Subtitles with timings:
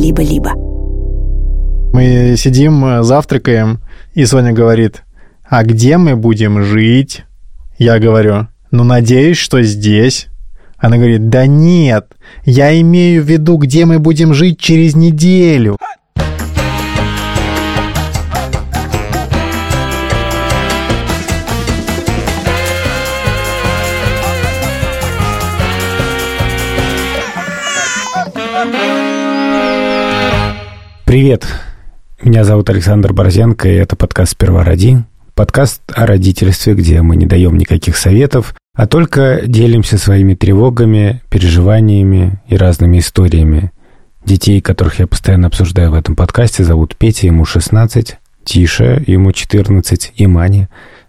[0.00, 0.52] либо-либо.
[1.92, 3.80] Мы сидим, э, завтракаем,
[4.14, 5.02] и Соня говорит,
[5.48, 7.24] а где мы будем жить?
[7.78, 10.28] Я говорю, ну, надеюсь, что здесь.
[10.78, 12.06] Она говорит, да нет,
[12.44, 15.76] я имею в виду, где мы будем жить через неделю.
[31.10, 31.44] Привет,
[32.22, 34.98] меня зовут Александр Борзенко, и это подкаст «Сперва роди».
[35.34, 42.40] Подкаст о родительстве, где мы не даем никаких советов, а только делимся своими тревогами, переживаниями
[42.46, 43.72] и разными историями.
[44.24, 50.12] Детей, которых я постоянно обсуждаю в этом подкасте, зовут Петя, ему 16, Тиша, ему 14,
[50.14, 50.68] и Мане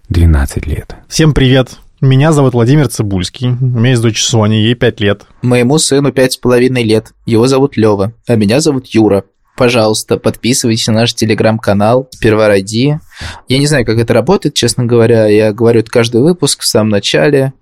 [0.09, 0.95] 12 лет.
[1.09, 1.77] Всем привет.
[2.01, 3.49] Меня зовут Владимир Цибульский.
[3.49, 5.25] У меня есть дочь Соня, ей 5 лет.
[5.43, 7.13] Моему сыну пять с половиной лет.
[7.27, 9.25] Его зовут Лева, а меня зовут Юра.
[9.61, 12.99] Пожалуйста, подписывайтесь на наш телеграм-канал «Сперва ради».
[13.47, 15.27] Я не знаю, как это работает, честно говоря.
[15.27, 17.53] Я говорю это каждый выпуск в самом начале.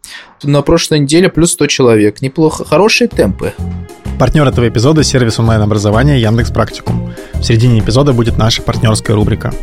[0.41, 2.21] На прошлой неделе плюс 100 человек.
[2.21, 2.63] Неплохо.
[2.63, 3.51] Хорошие темпы.
[4.17, 7.13] Партнер этого эпизода– сервис онлайн-образования Яндекс Практикум.
[7.33, 9.53] В середине эпизода будет наша партнерская рубрика.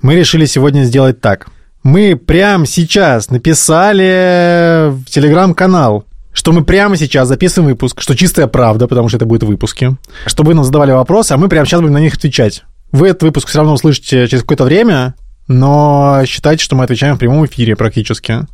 [0.00, 1.48] Мы решили сегодня сделать так.
[1.82, 6.04] Мы прямо сейчас написали в телеграм-канал
[6.34, 9.96] что мы прямо сейчас записываем выпуск, что чистая правда, потому что это будет выпуски,
[10.26, 12.64] чтобы вы нам задавали вопросы, а мы прямо сейчас будем на них отвечать.
[12.92, 15.14] Вы этот выпуск все равно услышите через какое-то время,
[15.46, 18.46] но считайте, что мы отвечаем в прямом эфире практически.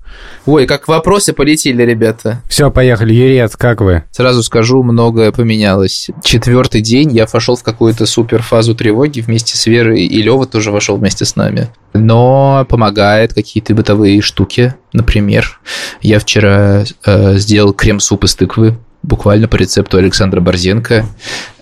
[0.47, 2.43] Ой, как вопросы полетели, ребята.
[2.49, 3.15] Все, поехали.
[3.15, 4.05] Юрец, как вы?
[4.11, 6.11] Сразу скажу, многое поменялось.
[6.23, 10.73] Четвертый день я вошел в какую-то супер фазу тревоги вместе с Верой, и Лева тоже
[10.73, 11.69] вошел вместе с нами.
[11.93, 14.75] Но помогает какие-то бытовые штуки.
[14.93, 15.61] Например,
[16.03, 21.07] я вчера э, сделал крем-суп из тыквы буквально по рецепту Александра Борзенко.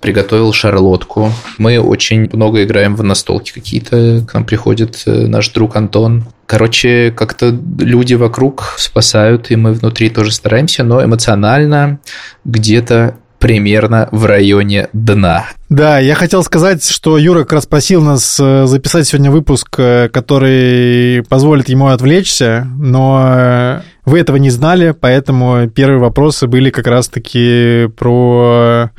[0.01, 1.33] Приготовил шарлотку.
[1.59, 4.25] Мы очень много играем в настолки какие-то.
[4.29, 6.25] К нам приходит э, наш друг Антон.
[6.47, 12.01] Короче, как-то люди вокруг спасают, и мы внутри тоже стараемся, но эмоционально
[12.45, 15.47] где-то примерно в районе дна.
[15.69, 20.09] Да, я хотел сказать, что Юра как раз просил нас э, записать сегодня выпуск, э,
[20.09, 26.87] который позволит ему отвлечься, но э, вы этого не знали, поэтому первые вопросы были как
[26.87, 28.91] раз-таки про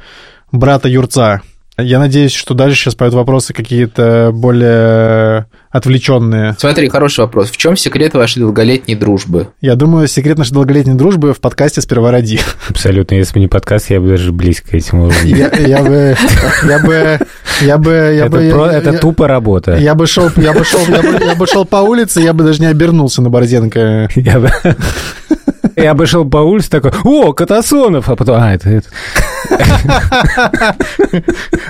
[0.52, 1.42] брата Юрца.
[1.78, 6.56] Я надеюсь, что дальше сейчас пойдут вопросы какие-то более отвлеченные.
[6.58, 7.50] Смотри, хороший вопрос.
[7.50, 9.50] В чем секрет вашей долголетней дружбы?
[9.62, 12.40] Я думаю, секрет нашей долголетней дружбы в подкасте «Сперва ради».
[12.70, 13.16] Абсолютно.
[13.16, 15.52] Если бы не подкаст, я бы даже близко к этим уровням.
[15.66, 16.16] Я бы...
[16.68, 17.20] Я бы...
[17.62, 18.40] Я бы...
[18.40, 19.78] Это, тупо работа.
[19.78, 22.44] Я бы шел, я бы шел, я бы, я бы шел по улице, я бы
[22.44, 24.10] даже не обернулся на Борзенко.
[24.16, 24.52] Я бы...
[25.76, 28.88] Я бы шел по улице такой, о, Катасонов, а потом, а, это, это.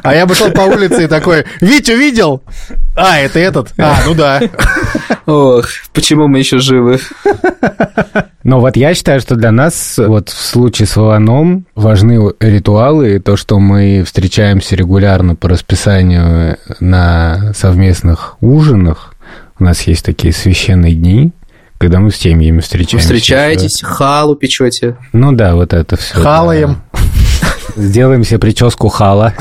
[0.04, 2.42] А я бы шел по улице и такой, Витю видел?
[2.96, 3.74] А, это этот?
[3.78, 4.42] А, ну да.
[5.26, 7.00] Ох, почему мы еще живы?
[8.44, 13.36] Но вот я считаю, что для нас вот в случае с Вованом важны ритуалы, то,
[13.36, 19.14] что мы встречаемся регулярно по расписанию на совместных ужинах.
[19.60, 21.32] У нас есть такие священные дни,
[21.80, 22.98] когда мы с семьями встречаемся.
[22.98, 24.98] Вы встречаетесь, халу печете.
[25.14, 26.22] Ну да, вот это все.
[26.22, 26.82] Халаем.
[26.94, 27.00] Да.
[27.82, 29.34] Сделаем себе прическу хала.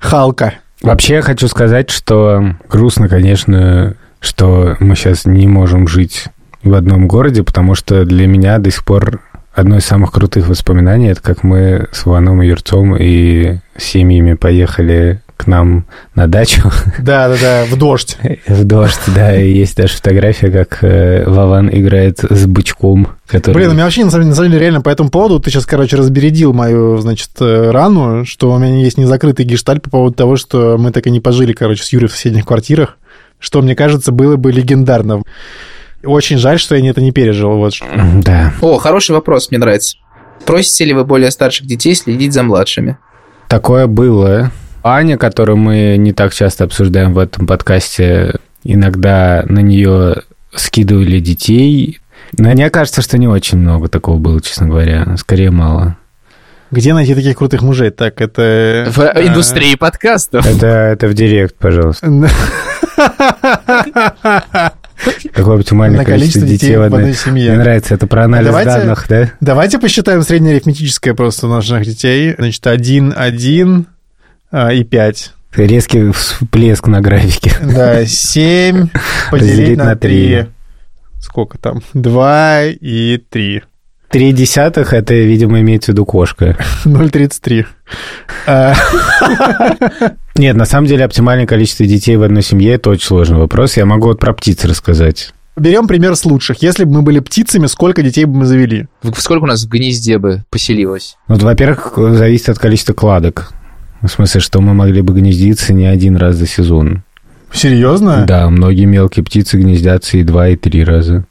[0.00, 0.54] Халка.
[0.82, 6.26] Вообще я хочу сказать, что грустно, конечно, что мы сейчас не можем жить
[6.62, 9.20] в одном городе, потому что для меня до сих пор
[9.54, 15.22] одно из самых крутых воспоминаний, это как мы с Ваном и Юрцом и семьями поехали
[15.44, 16.62] к нам на дачу.
[16.98, 18.16] Да, да, да, в дождь.
[18.46, 23.54] В дождь, да, есть даже фотография, как э, Вован играет с бычком, который...
[23.54, 25.50] Блин, у меня вообще, на самом, деле, на самом деле, реально по этому поводу, ты
[25.50, 30.14] сейчас, короче, разбередил мою, значит, э, рану, что у меня есть незакрытый гештальт по поводу
[30.14, 32.96] того, что мы так и не пожили, короче, с Юрой в соседних квартирах,
[33.38, 35.22] что, мне кажется, было бы легендарно.
[36.02, 37.56] Очень жаль, что я это не пережил.
[37.56, 37.74] Вот.
[38.22, 38.52] Да.
[38.60, 39.96] О, хороший вопрос, мне нравится.
[40.44, 42.98] Просите ли вы более старших детей следить за младшими?
[43.48, 44.50] Такое было.
[44.84, 48.34] Аня, которую мы не так часто обсуждаем в этом подкасте,
[48.64, 50.16] иногда на нее
[50.54, 52.00] скидывали детей.
[52.36, 55.16] Но мне кажется, что не очень много такого было, честно говоря.
[55.16, 55.96] Скорее, мало.
[56.70, 57.90] Где найти таких крутых мужей?
[57.90, 58.88] Так, это...
[58.90, 60.44] В э, индустрии подкастов.
[60.44, 62.06] Это, это в директ, пожалуйста.
[65.32, 67.52] Какое оптимальное На количество, детей в одной, семье.
[67.52, 69.30] Мне нравится это про анализ Давайте- данных, да?
[69.40, 72.34] Давайте посчитаем среднее арифметическое просто наших детей.
[72.36, 73.86] Значит, 1, 1
[74.72, 75.32] и 5.
[75.56, 77.52] Резкий всплеск на графике.
[77.62, 78.88] Да, 7
[79.30, 79.98] поделить Разделить на на 3.
[79.98, 80.46] три.
[81.20, 81.82] Сколько там?
[81.94, 83.62] 2 и 3.
[84.12, 86.56] 0,3 десятых, это, видимо, имеется в виду кошка.
[86.84, 87.66] 0,33.
[88.46, 88.74] А,
[90.36, 93.76] Нет, на самом деле оптимальное количество детей в одной семье– это очень сложный вопрос.
[93.76, 95.32] Я могу вот про птиц рассказать.
[95.56, 96.62] Берем пример с лучших.
[96.62, 98.86] Если бы мы были птицами, сколько детей бы мы завели?
[99.16, 101.16] Сколько у нас в гнезде бы поселилось?
[101.28, 103.52] Вот, во-первых, зависит от количества кладок.
[104.04, 107.02] В смысле, что мы могли бы гнездиться не один раз за сезон.
[107.52, 108.24] Серьезно?
[108.26, 111.24] Да, многие мелкие птицы гнездятся и два, и три раза.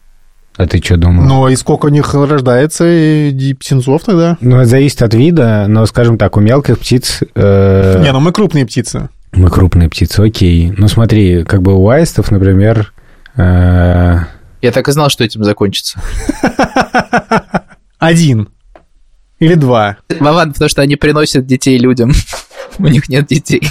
[0.55, 1.23] А ты что думал?
[1.23, 4.37] Ну, и сколько у них рождается и птенцов тогда?
[4.41, 7.19] Ну, это зависит от вида, но, скажем так, у мелких птиц...
[7.35, 9.09] э, Не, ну мы крупные птицы.
[9.33, 10.73] Мы крупные птицы, окей.
[10.77, 12.93] Ну, смотри, как бы у аистов, например...
[13.35, 14.17] э,
[14.61, 15.99] Я так и знал, что этим закончится.
[17.99, 18.49] Один.
[19.39, 19.97] Или два.
[20.19, 22.13] Вован, потому что они приносят детей людям.
[22.79, 23.61] У них нет детей.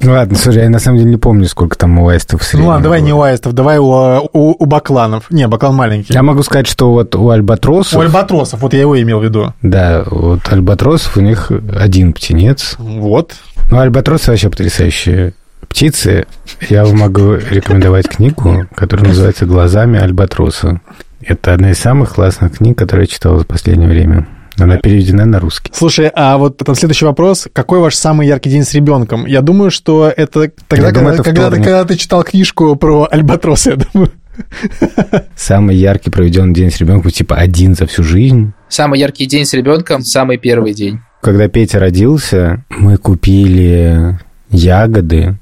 [0.00, 2.48] Ну ладно, слушай, я на самом деле не помню, сколько там у аистов в Ну
[2.48, 3.06] среднем ладно, давай было.
[3.06, 5.30] не у аистов, давай у, у, у бакланов.
[5.30, 6.12] Не, баклан маленький.
[6.12, 7.98] Я могу сказать, что вот у альбатросов...
[7.98, 9.54] У альбатросов, вот я его имел в виду.
[9.62, 12.74] Да, вот альбатросов у них один птенец.
[12.78, 13.34] Вот.
[13.70, 15.34] Ну, альбатросы вообще потрясающие
[15.68, 16.26] птицы.
[16.68, 20.80] Я вам могу рекомендовать книгу, которая называется «Глазами альбатроса».
[21.24, 24.26] Это одна из самых классных книг, которые я читал за последнее время.
[24.58, 25.72] Она переведена на русский.
[25.74, 27.48] Слушай, а вот там следующий вопрос.
[27.52, 29.26] Какой ваш самый яркий день с ребенком?
[29.26, 32.76] Я думаю, что это тогда, Я думаю, когда, это когда, ты, когда ты читал книжку
[32.76, 34.12] про альбатроса, я думаю.
[35.36, 38.52] Самый яркий проведенный день с ребенком, типа один за всю жизнь.
[38.68, 41.00] Самый яркий день с ребенком, самый первый день.
[41.20, 44.18] Когда Петя родился, мы купили
[44.50, 45.36] ягоды,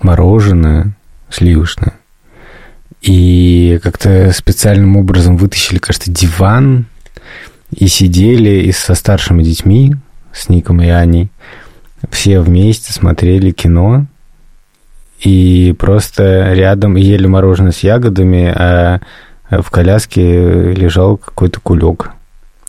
[0.00, 0.96] мороженое
[1.30, 1.94] сливочное.
[3.02, 6.86] И как-то специальным образом вытащили, кажется, диван
[7.76, 9.94] и сидели и со старшими детьми,
[10.32, 11.28] с Ником и Аней,
[12.10, 14.06] все вместе смотрели кино
[15.20, 19.00] и просто рядом ели мороженое с ягодами, а
[19.50, 22.10] в коляске лежал какой-то кулек.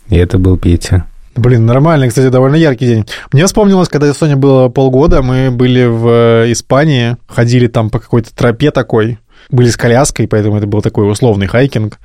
[0.08, 1.04] И это был Петя.
[1.36, 3.06] Блин, нормальный, кстати, довольно яркий день.
[3.32, 8.34] Мне вспомнилось, когда Соне было полгода, мы были в э, Испании, ходили там по какой-то
[8.34, 9.18] тропе такой,
[9.50, 11.98] были с коляской, поэтому это был такой условный хайкинг.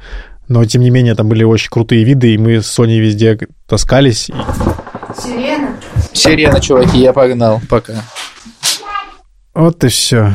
[0.54, 4.30] Но, тем не менее, там были очень крутые виды, и мы с Соней везде таскались.
[5.18, 5.70] Сирена.
[6.14, 7.60] Сирена, чуваки, я погнал.
[7.68, 7.94] Пока.
[9.56, 10.34] Вот и все.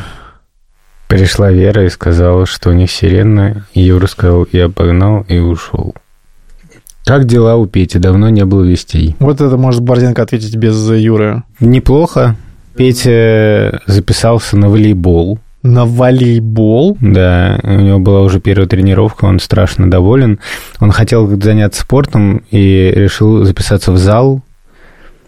[1.06, 3.64] Пришла Вера и сказала, что у них сирена.
[3.74, 5.94] И Юра сказал, я погнал и ушел.
[7.04, 7.98] Как дела у Пети?
[8.00, 9.14] Давно не было вестей.
[9.20, 11.44] Вот это может Борзенко ответить без Юры.
[11.60, 12.34] Неплохо.
[12.74, 15.38] Петя записался на волейбол.
[15.68, 16.96] На волейбол?
[16.98, 20.40] Да, у него была уже первая тренировка, он страшно доволен.
[20.80, 24.40] Он хотел заняться спортом и решил записаться в зал.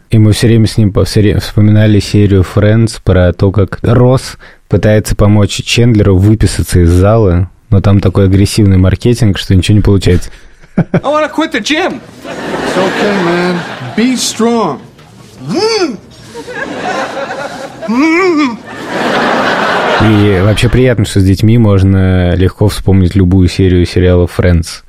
[0.08, 5.62] И мы все время с ним вспоминали серию Friends про то, как Росс пытается помочь
[5.62, 10.30] Чендлеру выписаться из зала, но там такой агрессивный маркетинг, что ничего не получается.
[10.76, 12.00] I want to quit the gym.
[12.24, 13.60] It's okay, man.
[13.94, 14.80] Be strong.
[20.02, 24.82] И вообще приятно, что с детьми можно легко вспомнить любую серию сериала Friends.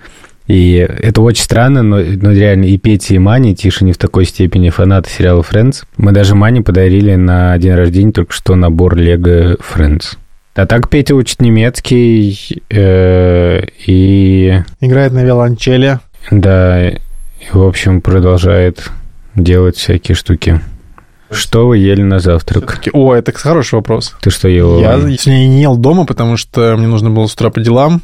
[0.48, 4.26] И это очень странно, но, но реально и Петя, и Мани, Тиша не в такой
[4.26, 5.84] степени фанаты сериала Friends.
[5.98, 10.18] Мы даже Мане подарили на день рождения только что набор Лего Friends.
[10.54, 16.00] А так Петя учит немецкий, э, и Играет на виолончели.
[16.30, 16.98] да, и,
[17.54, 18.92] в общем, продолжает
[19.36, 20.60] делать всякие штуки.
[21.32, 22.84] Что вы ели на завтрак?
[22.94, 24.16] О, это хороший вопрос.
[24.22, 24.80] Ты что ел?
[24.80, 28.02] Я сегодня не ел дома, потому что мне нужно было с утра по делам.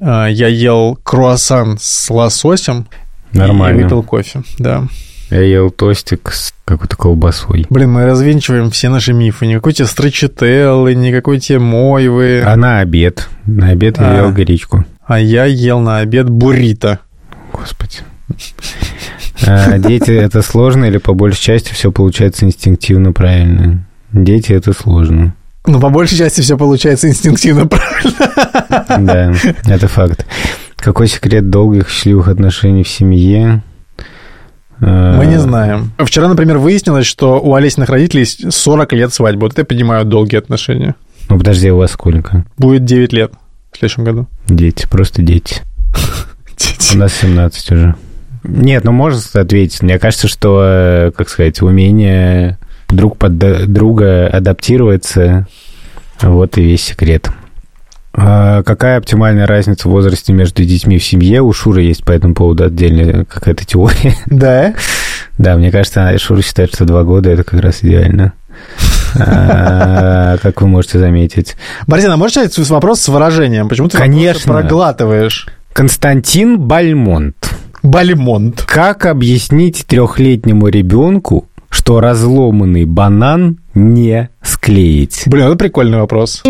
[0.00, 2.86] А, Я ел круассан с лососем
[3.32, 3.82] и Нормально.
[3.84, 4.84] выпил кофе, да.
[5.30, 7.66] Я ел тостик с какой-то колбасой.
[7.68, 9.46] Блин, мы развенчиваем все наши мифы.
[9.46, 12.42] Никакой тебе строчителлы, никакой тебе мойвы.
[12.46, 13.28] А на обед?
[13.44, 14.16] На обед я А.
[14.22, 14.84] ел гречку.
[15.04, 17.00] А я ел на обед буррито.
[17.52, 17.98] Господи.
[19.46, 23.84] А, дети это сложно или по большей части все получается инстинктивно правильно?
[24.12, 25.34] Дети это сложно.
[25.66, 28.14] Ну, по большей части все получается инстинктивно правильно.
[28.88, 29.32] Да,
[29.74, 30.24] это факт.
[30.76, 33.62] Какой секрет долгих счастливых отношений в семье?
[34.80, 35.90] А, Мы не знаем.
[35.98, 39.42] Вчера, например, выяснилось, что у Олесиных родителей 40 лет свадьбы.
[39.42, 40.94] Вот это я понимаю долгие отношения.
[41.28, 42.44] Ну, подожди, у вас сколько?
[42.56, 43.32] Будет 9 лет
[43.72, 44.28] в следующем году.
[44.46, 45.62] Дети, просто дети.
[46.94, 47.94] У нас 17 уже.
[48.46, 49.82] Нет, ну можно ответить.
[49.82, 55.46] Мне кажется, что, э, как сказать, умение друг под друга адаптироваться,
[56.22, 57.30] вот и весь секрет.
[58.18, 61.42] А какая оптимальная разница в возрасте между детьми в семье?
[61.42, 64.14] У Шуры есть по этому поводу отдельная какая-то теория.
[64.26, 64.74] Да?
[65.38, 68.32] Да, мне кажется, Шура считает, что два года это как раз идеально.
[69.18, 71.56] А, Как вы можете заметить.
[71.86, 73.68] Борзин, а можешь начать вопрос с выражением?
[73.68, 74.52] Почему ты Конечно.
[74.52, 75.48] проглатываешь?
[75.72, 77.55] Константин Бальмонт.
[77.86, 78.62] Бальмонт.
[78.62, 85.22] Как объяснить трехлетнему ребенку, что разломанный банан не склеить?
[85.26, 86.42] Блин, это прикольный вопрос.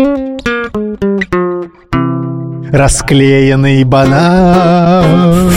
[2.71, 5.51] Расклеенный банан.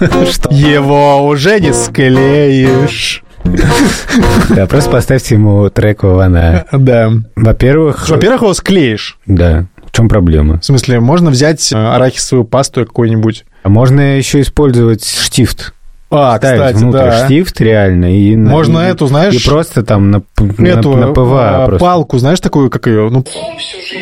[0.50, 3.22] Его уже не склеишь.
[4.48, 6.64] Да, просто поставьте ему трек Вавана.
[6.72, 7.12] Да.
[7.36, 8.08] Во-первых...
[8.08, 9.18] Во-первых, его склеишь.
[9.26, 9.66] Да.
[9.96, 10.60] В чем проблема?
[10.60, 13.46] В смысле, можно взять э, арахисовую пасту какую-нибудь.
[13.62, 15.72] А можно еще использовать штифт.
[16.10, 17.24] А, Ставить кстати, внутрь да.
[17.24, 18.14] штифт реально.
[18.14, 21.66] И на- Можно и- эту, знаешь, И просто там на, на, Эту на ПВА э,
[21.68, 21.78] просто.
[21.86, 23.08] палку, знаешь, такую, как ее?
[23.08, 23.24] Ну,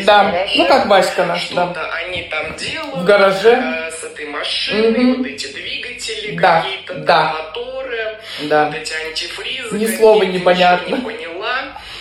[0.05, 1.63] Да, ну как Васька наш, да.
[2.05, 2.97] они там делают.
[2.97, 3.51] В гараже.
[3.53, 5.17] э, С этой машиной, Мгм.
[5.19, 7.33] вот эти двигатели, Да, какие-то да.
[7.35, 8.65] моторы, Да.
[8.65, 9.77] вот эти антифризы.
[9.79, 10.93] Ни слова непонятно.
[10.93, 11.55] не поняла.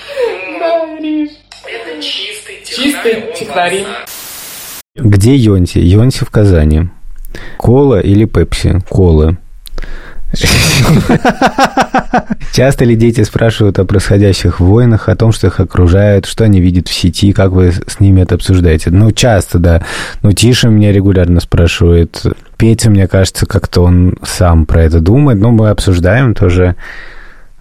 [0.58, 1.30] Да, Риш.
[1.66, 3.36] Это чистый технарь.
[3.38, 3.84] Чистый
[4.96, 5.78] Где Йонти?
[5.78, 6.88] Йонти в Казани.
[7.56, 8.80] Кола или Пепси?
[8.88, 9.36] Кола.
[12.52, 16.88] Часто ли дети спрашивают о происходящих войнах, о том, что их окружает, что они видят
[16.88, 18.90] в сети, как вы с ними это обсуждаете?
[18.90, 19.82] Ну, часто, да.
[20.22, 22.22] Ну, Тиша меня регулярно спрашивает.
[22.56, 25.38] Петя, мне кажется, как-то он сам про это думает.
[25.38, 26.76] Но мы обсуждаем тоже.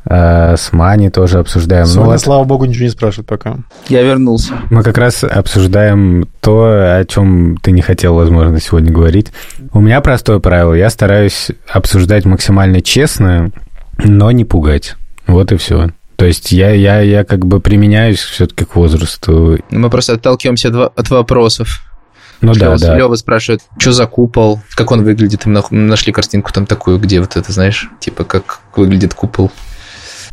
[0.05, 1.85] А, С Мани тоже обсуждаем.
[1.85, 3.57] Ну, Соня, вот слава богу, ничего не спрашивает пока.
[3.87, 4.53] Я вернулся.
[4.69, 6.65] мы как раз обсуждаем то,
[6.99, 9.31] о чем ты не хотел, возможно, сегодня говорить.
[9.71, 10.73] У меня простое правило.
[10.73, 13.51] Я стараюсь обсуждать максимально честно,
[13.97, 14.95] но не пугать.
[15.27, 15.89] Вот и все.
[16.17, 19.57] То есть я, я, я как бы применяюсь все-таки к возрасту.
[19.71, 21.81] Мы просто отталкиваемся от, во- от вопросов.
[22.41, 22.97] Ну да, да.
[22.97, 25.45] Лева спрашивает, что за купол, как он выглядит.
[25.45, 29.49] Мы нашли картинку там такую, где вот это, знаешь, типа как выглядит купол.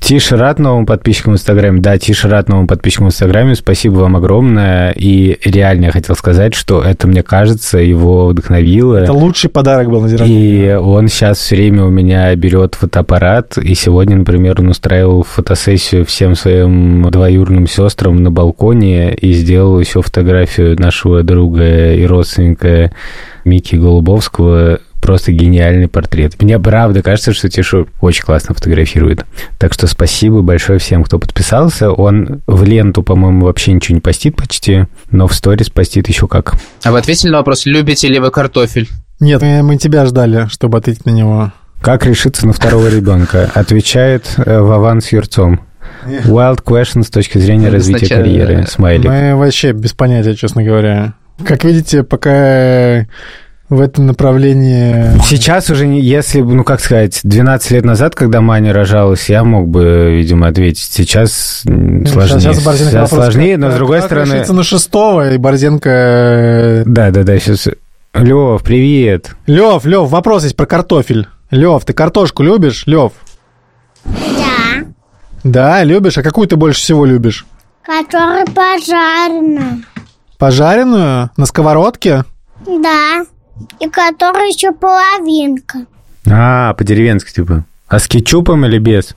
[0.01, 1.81] Тише рад новым подписчикам в Инстаграме.
[1.81, 3.55] Да, Тише рад новым подписчикам в Инстаграме.
[3.55, 4.93] Спасибо вам огромное.
[4.93, 8.97] И реально я хотел сказать, что это, мне кажется, его вдохновило.
[8.97, 10.73] Это лучший подарок был на день рождения.
[10.73, 16.05] И он сейчас все время у меня берет фотоаппарат, и сегодня, например, он устраивал фотосессию
[16.05, 22.91] всем своим двоюродным сестрам на балконе и сделал еще фотографию нашего друга и родственника
[23.45, 24.81] Мики Голубовского.
[25.01, 26.41] Просто гениальный портрет.
[26.43, 29.25] Мне правда кажется, что Тишу очень классно фотографирует.
[29.59, 31.91] Так что спасибо большое всем, кто подписался.
[31.91, 36.55] Он в ленту, по-моему, вообще ничего не постит почти, но в сторис постит еще как.
[36.85, 38.89] А вы ответили на вопрос, любите ли вы картофель?
[39.21, 41.53] Нет, мы, тебя ждали, чтобы ответить на него.
[41.81, 43.51] Как решиться на второго ребенка?
[43.55, 45.61] Отвечает э, Вован с Юрцом.
[46.05, 48.67] Wild question с точки зрения Надо развития сначала- карьеры.
[48.67, 49.07] Смайлик.
[49.11, 51.15] Мы вообще без понятия, честно говоря.
[51.45, 53.07] Как видите, пока
[53.71, 55.19] в этом направлении...
[55.25, 59.45] Сейчас уже, не- если, бы, ну как сказать, 12 лет назад, когда Маня рожалась, я
[59.45, 60.91] мог бы, видимо, ответить.
[60.93, 62.41] Сейчас м, сложнее.
[62.41, 64.45] Сейчас, Борзенко Сейчас вопрос, сложнее, как- но с другой как стороны...
[64.47, 66.83] на шестого, и Борзенко...
[66.85, 67.69] Да, да, да, сейчас...
[68.13, 69.37] Лев, привет.
[69.47, 71.29] Лев, Лев, вопрос есть про картофель.
[71.53, 73.13] Лев, ты картошку любишь, Лев?
[74.05, 74.85] Да,
[75.45, 76.19] Да, любишь?
[76.19, 77.47] А какую ты больше всего любишь?
[77.85, 79.79] которая пожарная.
[80.39, 81.31] Пожаренную?
[81.37, 82.25] На сковородке?
[82.67, 83.25] Да,
[83.79, 85.87] и которая еще половинка.
[86.31, 87.65] А, по-деревенски, типа.
[87.89, 89.17] А с кетчупом или без?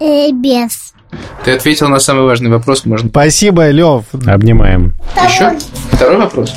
[0.00, 0.94] И без.
[1.44, 4.04] Ты ответил на самый важный вопрос, можно Спасибо, Лев.
[4.26, 4.94] Обнимаем.
[5.24, 5.56] еще?
[5.92, 6.52] Второй вопрос?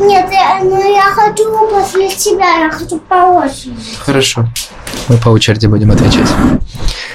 [0.00, 3.76] Нет, я, ну я хочу после тебя, я хочу по очереди.
[3.98, 4.46] Хорошо.
[5.08, 6.28] Мы по очереди будем отвечать.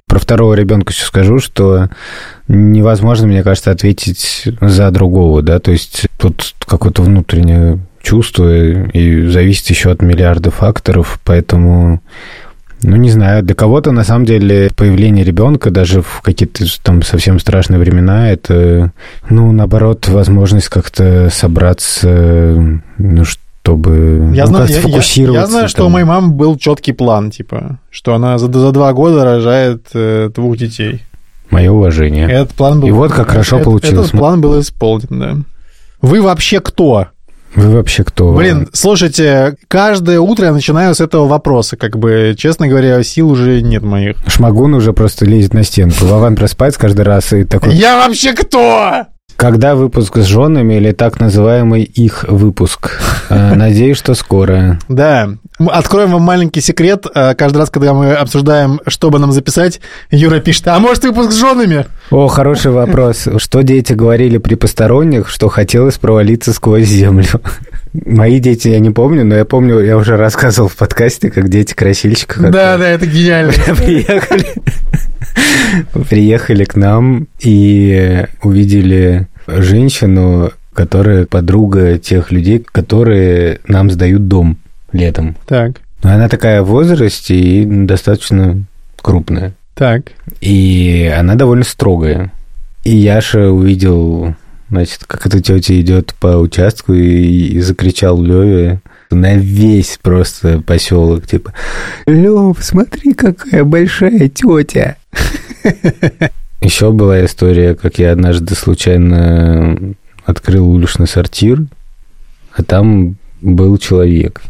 [0.07, 1.89] Про второго ребенка еще скажу, что
[2.47, 9.67] невозможно, мне кажется, ответить за другого, да, то есть тут какое-то внутреннее чувство и зависит
[9.69, 12.01] еще от миллиарда факторов, поэтому,
[12.83, 17.39] ну, не знаю, для кого-то, на самом деле, появление ребенка даже в какие-то там совсем
[17.39, 18.91] страшные времена, это,
[19.29, 25.41] ну, наоборот, возможность как-то собраться, ну, чтобы Я, ну, знаю, я, я- сфокусироваться.
[25.41, 28.91] я знаю, что у моей мамы был четкий план, типа, что она за, за два
[28.93, 31.03] года рожает э, двух детей.
[31.51, 32.27] Мое уважение.
[32.29, 32.87] Этот план был...
[32.87, 34.07] И вот как хорошо этот- получилось.
[34.07, 35.37] Этот план был исполнен, да.
[36.01, 37.07] Вы вообще кто?
[37.55, 38.33] Вы вообще кто?
[38.33, 43.61] Блин, слушайте, каждое утро я начинаю с этого вопроса, как бы, честно говоря, сил уже
[43.61, 44.15] нет моих.
[44.27, 46.05] Шмагун уже просто лезет на стенку.
[46.05, 47.73] Вован просыпается каждый раз и такой...
[47.75, 49.05] Я вообще кто?
[49.41, 53.01] Когда выпуск с женами или так называемый их выпуск?
[53.27, 54.77] Э, Надеюсь, что скоро.
[54.87, 55.29] Да.
[55.57, 57.07] Откроем вам маленький секрет.
[57.15, 59.81] Э, Каждый раз, когда мы обсуждаем, что бы нам записать,
[60.11, 61.87] Юра пишет, а может выпуск с женами?
[62.11, 63.27] О, хороший вопрос.
[63.37, 67.25] Что дети говорили при посторонних, что хотелось провалиться сквозь землю?
[68.05, 71.73] Мои дети я не помню, но я помню, я уже рассказывал в подкасте, как дети
[71.73, 73.53] красильщика Да, да, это гениально.
[73.75, 74.45] приехали,
[76.07, 84.57] приехали к нам и увидели женщину, которая подруга тех людей, которые нам сдают дом
[84.91, 85.35] летом.
[85.45, 85.81] Так.
[86.03, 88.63] Но она такая в возрасте и достаточно
[89.01, 89.53] крупная.
[89.75, 90.11] Так.
[90.41, 92.31] И она довольно строгая.
[92.83, 94.35] И Яша увидел,
[94.69, 101.27] значит, как эта тетя идет по участку и, и закричал Леве на весь просто поселок,
[101.27, 101.53] типа,
[102.07, 104.97] Лев, смотри, какая большая тетя.
[106.61, 111.63] Еще была история, как я однажды случайно открыл уличный сортир,
[112.55, 114.41] а там был человек.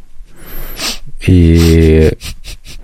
[1.25, 2.11] И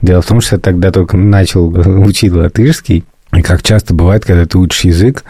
[0.01, 3.03] дело в том, что я тогда только начал учить латышский,
[3.33, 5.25] и как часто бывает, когда ты учишь язык,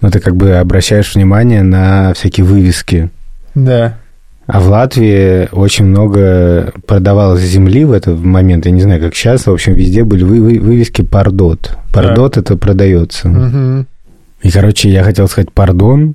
[0.00, 3.10] ну, ты как бы обращаешь внимание на всякие вывески.
[3.54, 3.98] Да.
[4.46, 9.46] А в Латвии очень много продавалось земли в этот момент, я не знаю, как сейчас,
[9.46, 11.76] в общем, везде были вы- вы- вывески «Пардот».
[11.92, 13.28] «Пардот» это продается.
[13.28, 13.86] Мгм.
[14.42, 16.14] И, короче, я хотел сказать «Пардон»,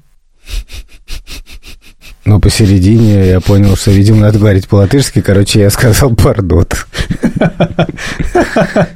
[2.25, 5.21] но посередине я понял, что, видимо, надо говорить по-латышски.
[5.21, 6.85] Короче, я сказал «Пардот».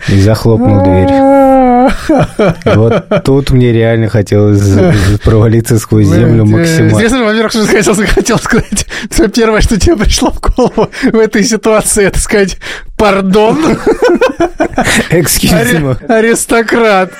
[0.10, 1.10] И захлопнул дверь.
[2.76, 4.62] Вот тут мне реально хотелось
[5.24, 6.98] провалиться сквозь землю максимально.
[6.98, 11.44] Здесь, во-первых, что хотел, хотел сказать, что первое, что тебе пришло в голову в этой
[11.44, 12.58] ситуации, это сказать
[12.98, 13.58] «пардон,
[15.10, 15.98] Экскьюзимо.
[16.08, 17.12] ари- аристократ».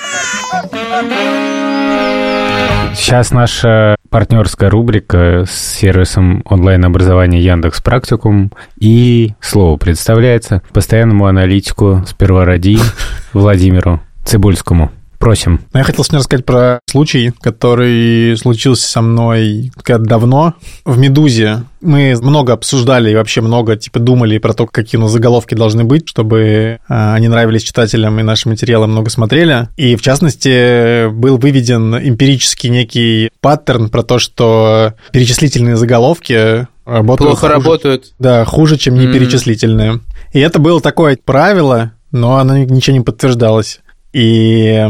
[2.96, 8.50] Сейчас наша партнерская рубрика с сервисом онлайн-образования Яндекс Практикум.
[8.80, 12.78] И слово представляется постоянному аналитику сперва ради
[13.34, 14.90] Владимиру Цибульскому.
[15.18, 15.60] Просим.
[15.72, 20.54] Но я хотел сегодня рассказать про случай, который случился со мной давно.
[20.84, 25.12] В «Медузе» мы много обсуждали и вообще много типа думали про то, какие у нас
[25.12, 29.68] заголовки должны быть, чтобы а, они нравились читателям и наши материалы много смотрели.
[29.76, 37.40] И, в частности, был выведен эмпирический некий паттерн про то, что перечислительные заголовки работают Плохо
[37.46, 38.12] хуже- работают.
[38.18, 40.00] Да, хуже, чем неперечислительные.
[40.32, 43.80] И это было такое правило, но оно ничего не подтверждалось.
[44.16, 44.82] И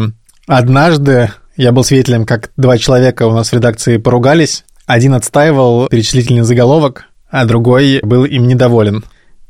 [0.46, 4.64] однажды я был свидетелем, как два человека у нас в редакции поругались.
[4.86, 9.04] Один отстаивал перечислительный заголовок, а другой был им недоволен.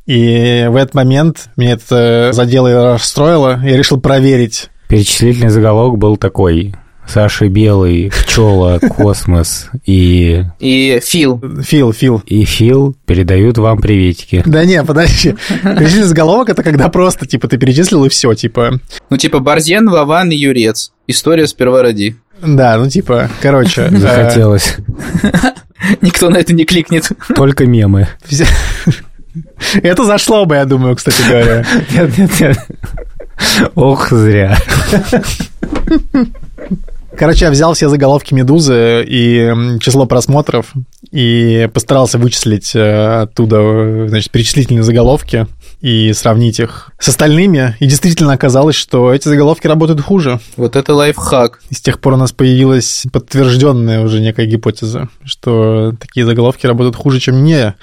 [0.07, 3.61] И в этот момент мне это задело и расстроило.
[3.63, 4.71] Я решил проверить.
[4.89, 6.75] Перечислительный заголовок был такой.
[7.09, 11.41] Саша Белый, Пчела, Космос и, И Фил.
[11.63, 12.23] Фил, Фил.
[12.27, 14.43] и Фил передают вам приветики.
[14.45, 15.35] Да не, подожди.
[15.63, 18.81] Перечислительный заголовок— это когда просто, типа, ты перечислил и все, типа...
[19.11, 20.93] Ну, типа Борзен, Вован и Юрец.
[21.07, 22.17] История сперва ради.
[22.43, 23.83] Да, ну, типа, короче...
[23.91, 24.77] э, Захотелось.
[26.03, 27.11] Никто на это не кликнет.
[27.35, 28.09] Только мемы.
[29.83, 31.65] Это зашло бы, я думаю, кстати говоря.
[31.93, 32.59] Нет, нет, нет.
[33.75, 34.57] Ох, зря.
[37.17, 40.73] Короче, я взял все заголовки «Медузы» и число просмотров
[41.11, 45.47] и постарался вычислить э, оттуда, э, значит, перечислительные заголовки
[45.87, 47.77] и сравнить их с остальными.
[47.79, 50.41] И действительно оказалось, что эти заголовки работают хуже.
[50.57, 51.61] Вот это лайфхак.
[51.71, 56.97] И с тех пор у нас появилась подтвержденная уже некая гипотеза, что такие заголовки работают
[56.97, 57.77] хуже, чем не.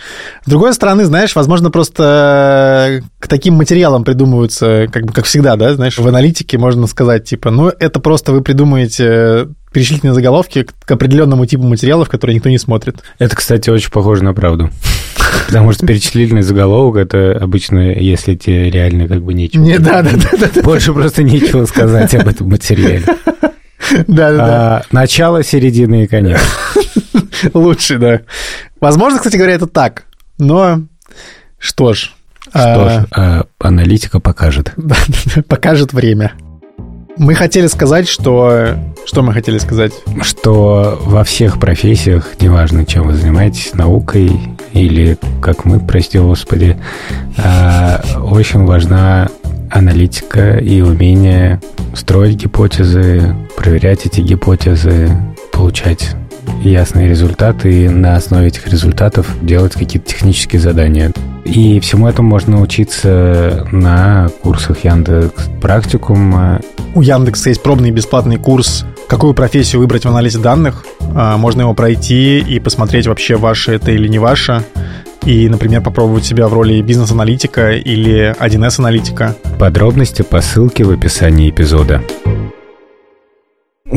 [0.46, 5.74] С другой стороны, знаешь, возможно, просто к таким материалам придумываются, как бы как всегда, да,
[5.74, 11.46] знаешь, в аналитике можно сказать, типа, ну, это просто вы придумаете перечислительные заголовки к определенному
[11.46, 13.04] типу материалов, которые никто не смотрит.
[13.20, 14.70] Это, кстати, очень похоже на правду.
[15.48, 19.62] Потому что перечислительный заголовок это обычно, если тебе реально как бы нечего.
[19.62, 23.04] Не, да, да, да, да, Больше просто нечего сказать об этом материале.
[23.42, 24.78] да, да, да.
[24.78, 26.40] А, начало, середина и конец.
[27.54, 28.22] Лучше, да.
[28.80, 30.06] Возможно, кстати говоря, это так,
[30.38, 30.82] но
[31.58, 32.12] что ж.
[32.50, 34.74] Что а, ж, а, аналитика покажет.
[35.48, 36.34] Покажет время.
[37.18, 38.76] Мы хотели сказать, что...
[39.06, 39.92] Что мы хотели сказать?
[40.22, 44.32] Что во всех профессиях, неважно, чем вы занимаетесь, наукой
[44.72, 46.78] или, как мы, прости господи,
[47.38, 49.30] а, очень важна
[49.70, 51.62] аналитика и умение
[51.94, 55.12] строить гипотезы, проверять эти гипотезы,
[55.52, 56.16] получать
[56.62, 61.12] ясные результаты и на основе этих результатов делать какие-то технические задания.
[61.46, 66.62] И всему этому можно учиться на курсах Яндекс Практикума.
[66.96, 70.86] У Яндекса есть пробный бесплатный курс «Какую профессию выбрать в анализе данных».
[71.16, 74.64] А, Можно его пройти и посмотреть, вообще ваше это или не ваше.
[75.26, 79.36] И, например, попробовать себя в роли бизнес-аналитика или 1С-аналитика.
[79.60, 82.02] Подробности по ссылке в описании эпизода.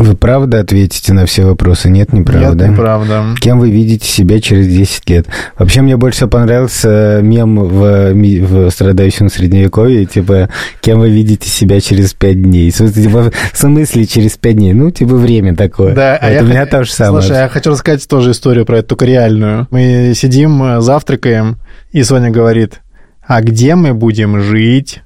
[0.06, 1.90] Вы правда ответите на все вопросы?
[1.90, 2.64] Нет, неправда.
[2.64, 3.24] Нет, неправда.
[3.40, 5.26] Кем вы видите себя через 10 лет?
[5.58, 10.48] Вообще, мне больше всего понравился мем в, ми- в страдающем средневековье, типа,
[10.80, 12.70] кем вы видите себя через 5 дней?
[12.70, 14.72] В смысле, типа, в смысле через 5 дней?
[14.72, 15.94] Ну, типа, время такое.
[15.94, 17.22] Да, а вот я у меня х- то же самое.
[17.22, 19.66] Слушай, я хочу рассказать тоже историю про это, только реальную.
[19.70, 21.58] Мы сидим, э, завтракаем,
[21.92, 22.80] и Соня говорит,
[23.26, 25.02] а где мы будем жить?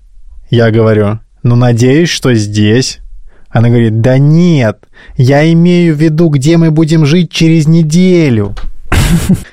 [0.51, 3.00] Я говорю, ну, надеюсь, что здесь.
[3.51, 4.79] Она говорит, да нет,
[5.17, 8.55] я имею в виду, где мы будем жить через неделю.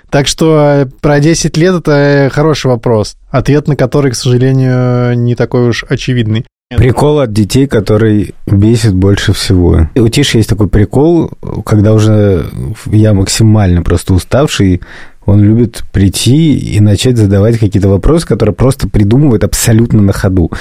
[0.09, 5.35] Так что э, про 10 лет это хороший вопрос, ответ на который, к сожалению, не
[5.35, 6.45] такой уж очевидный.
[6.69, 9.89] Прикол от детей, который бесит больше всего.
[9.95, 11.31] И у Тиши есть такой прикол,
[11.65, 12.47] когда уже
[12.85, 14.81] я максимально просто уставший,
[15.27, 20.51] он любит прийти и начать задавать какие-то вопросы, которые просто придумывает абсолютно на ходу.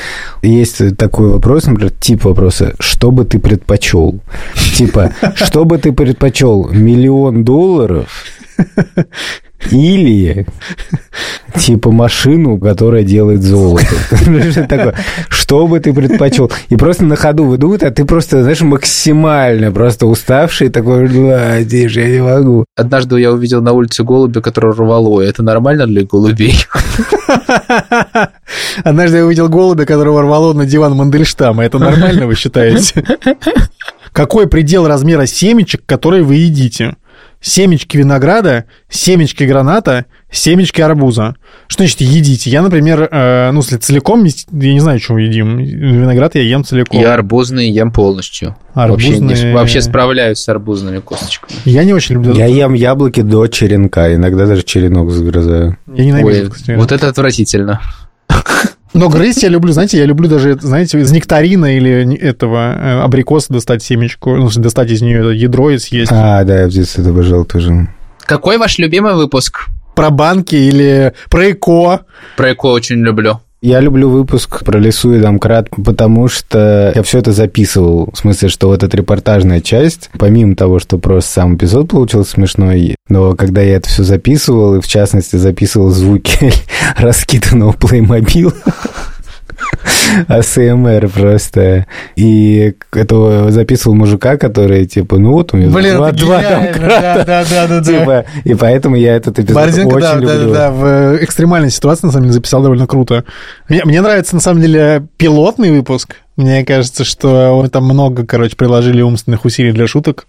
[0.42, 4.20] Есть такой вопрос, например, тип вопроса, что бы ты предпочел?
[4.76, 8.09] Типа, что бы ты предпочел, миллион долларов
[9.71, 10.47] или
[11.55, 13.87] типа машину, которая делает золото.
[15.29, 16.51] Что бы ты предпочел?
[16.69, 22.01] И просто на ходу выдуют, а ты просто, знаешь, максимально просто уставший, такой, «А, Тише,
[22.01, 22.64] я не могу.
[22.77, 25.21] Однажды я увидел на улице голубя, который рвало.
[25.21, 26.57] Это нормально для голубей?
[28.85, 31.64] Однажды я увидел голубя, которого рвало на диван Мандельштама.
[31.64, 33.05] Это нормально, вы считаете?
[34.12, 36.97] Какой предел размера семечек, которые вы едите?
[37.46, 41.37] Семечки винограда, семечки граната, семечки арбуза.
[41.68, 42.50] Что значит едите?
[42.50, 45.56] Я, например, э, ну, если целиком, я не знаю, что мы едим.
[45.59, 47.00] Виноград я ем целиком.
[47.00, 48.56] Я арбузные ем полностью.
[48.74, 51.52] Вообще, Арбузные- не- вообще справляюсь с арбузными косточками.
[51.64, 52.35] Я не очень люблю.
[52.35, 55.76] Я ем яблоки до черенка, иногда даже черенок загрызаю.
[55.94, 56.76] Я ненавижу, Ой, кстати.
[56.76, 57.80] вот это отвратительно.
[58.96, 63.52] Но грызть я люблю, знаете, я люблю даже, знаете, из нектарина или этого э, абрикоса
[63.52, 66.11] достать семечку, ну, достать из нее ядро и съесть.
[66.11, 67.88] А, да, я в детстве это обожал тоже.
[68.20, 69.66] Какой ваш любимый выпуск?
[69.94, 72.06] Про банки или про ЭКО.
[72.38, 73.40] Про ЭКО очень люблю.
[73.66, 78.09] Я люблю выпуск про лесу и домкрат, потому что я все это записывал.
[78.12, 82.94] В смысле, что вот эта репортажная часть, помимо того, что просто сам эпизод получился смешной,
[83.09, 86.52] но когда я это все записывал, и в частности записывал звуки
[86.96, 88.55] раскиданного плеймобила,
[90.29, 91.87] АСМР просто.
[92.16, 97.24] И это записывал мужика, который, типа, ну вот у меня Блин, два, два гениально, домкрата.
[97.26, 97.85] да, да, да, да.
[97.85, 100.52] Типа, и поэтому я этот эпизод Борзенко, очень да, да, люблю.
[100.52, 103.24] да, да, в э, экстремальной ситуации, на самом деле, записал довольно круто.
[103.68, 106.16] Мне, мне нравится, на самом деле, пилотный выпуск.
[106.37, 110.26] Мне кажется, что там много, короче, приложили умственных усилий для шуток.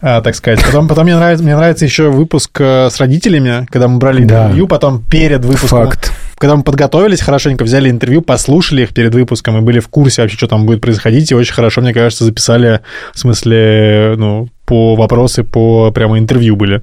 [0.00, 0.64] а, так сказать.
[0.64, 4.44] Потом, потом мне, нравится, мне нравится еще выпуск э, с родителями, когда мы брали Да.
[4.44, 5.86] интервью, потом перед выпуском.
[5.86, 6.12] Факт.
[6.38, 10.36] Когда мы подготовились хорошенько, взяли интервью, послушали их перед выпуском и были в курсе вообще,
[10.36, 12.80] что там будет происходить, и очень хорошо, мне кажется, записали,
[13.14, 16.82] в смысле, ну, по вопросы, по прямо интервью были.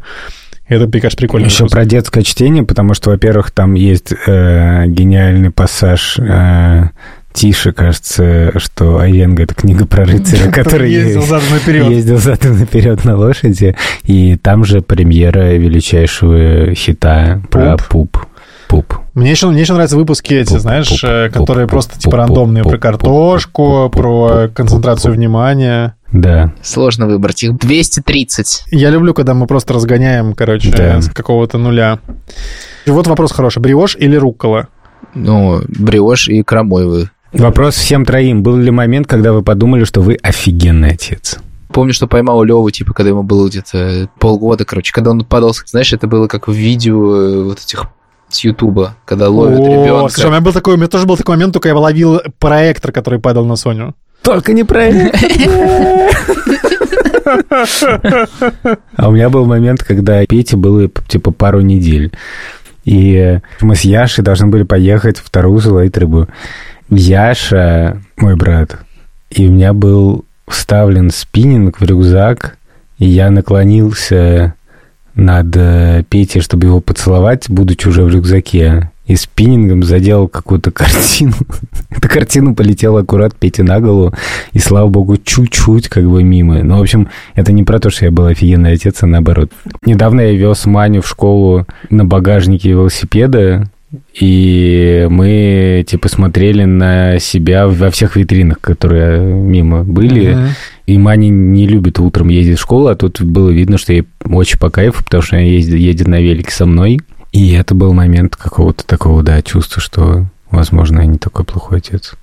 [0.67, 1.45] Это, мне кажется, прикольно.
[1.45, 6.89] Еще про детское чтение, потому что, во-первых, там есть э, гениальный пассаж э,
[7.33, 11.89] Тише, кажется, что Айвенга это книга про рыцаря, который ездил задом наперед.
[11.89, 13.75] ездил задом наперед на лошади.
[14.03, 18.17] И там же премьера величайшего хита про пуп.
[18.73, 18.95] Пуп.
[19.13, 23.91] Мне еще, мне еще нравятся выпуски эти, знаешь, э, которые просто типа рандомные про картошку,
[23.93, 25.95] про концентрацию внимания.
[26.11, 26.53] Да.
[26.63, 27.55] Сложно выбрать их.
[27.55, 28.63] 230.
[28.71, 30.99] Я люблю, когда мы просто разгоняем, короче, Да.
[31.01, 31.99] с какого-то нуля.
[32.87, 33.59] И вот вопрос хороший.
[33.59, 34.69] Бриош или руккола?
[35.13, 37.09] Ну, бриош и крамоевый.
[37.31, 38.41] Вопрос всем троим.
[38.41, 41.37] Был ли момент, когда вы подумали, что вы офигенный отец?
[41.67, 45.93] Помню, что поймал Леву, типа, когда ему было где-то полгода, короче, когда он падал, знаешь,
[45.93, 47.85] это было как в видео э, вот этих
[48.35, 50.13] с Ютуба, когда ловят О, ребенка.
[50.13, 52.91] слушай, у меня был такой, у меня тоже был такой момент, только я ловил проектор,
[52.91, 53.95] который падал на Соню.
[54.21, 55.11] Только неправильно.
[58.95, 62.11] А у меня был момент, когда Пете было типа пару недель.
[62.85, 66.27] И мы с Яшей должны были поехать в Тарусу ловить рыбу.
[66.89, 68.77] Яша, мой брат,
[69.29, 72.57] и у меня был вставлен спиннинг в рюкзак,
[72.97, 74.55] и я наклонился
[75.15, 78.89] над э, Петей, чтобы его поцеловать, будучи уже в рюкзаке.
[79.05, 81.33] И спиннингом задел какую-то картину.
[81.89, 84.13] Эта картина полетела аккурат Пете на голову.
[84.53, 86.63] И, слава богу, чуть-чуть как бы мимо.
[86.63, 89.51] Ну, в общем, это не про то, что я был офигенный отец, а наоборот.
[89.85, 93.69] Недавно я вез Маню в школу на багажнике велосипеда,
[94.19, 100.33] и мы, типа, смотрели на себя во всех витринах, которые мимо были.
[100.33, 100.49] Мгм.
[100.85, 104.59] И Маня не любит утром ездить в школу, а тут было видно, что ей очень
[104.59, 106.99] по кайфу, потому что она ездит, едет на велике со мной.
[107.31, 112.13] И это был момент какого-то такого, да, чувства, что, возможно, я не такой плохой отец.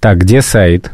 [0.00, 0.90] Так, где сайт?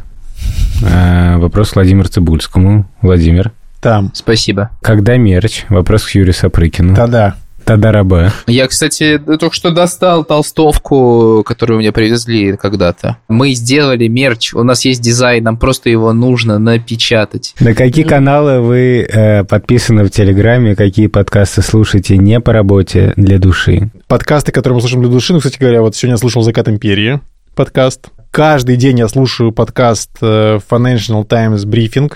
[0.85, 2.85] А, Вопрос Владимиру Цибульскому.
[3.01, 3.51] Владимир.
[3.81, 4.11] Там.
[4.13, 4.69] Спасибо.
[4.81, 5.65] Когда мерч?
[5.69, 6.95] Вопрос к Юрию Сапрыкину.
[6.95, 7.35] Да-да.
[7.63, 8.31] Тадараба.
[8.47, 13.17] Я, кстати, только что достал толстовку, которую мне привезли когда-то.
[13.27, 17.55] Мы сделали мерч, у нас есть дизайн, нам просто его нужно напечатать.
[17.59, 23.39] На какие каналы вы э, подписаны в Телеграме, какие подкасты слушаете не по работе для
[23.39, 23.89] души?
[24.07, 27.19] Подкасты, которые мы слушаем для души, ну, кстати говоря, вот сегодня я слушал «Закат империи»
[27.55, 28.09] подкаст.
[28.31, 32.11] Каждый день я слушаю подкаст э, Financial Times Briefing.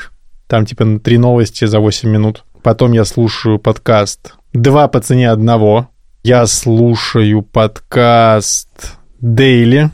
[0.47, 2.43] Там типа три новости за 8 минут.
[2.63, 5.87] Потом я слушаю подкаст «Два по цене одного».
[6.23, 9.91] Я слушаю подкаст Daily,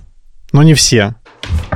[0.53, 1.15] но не все.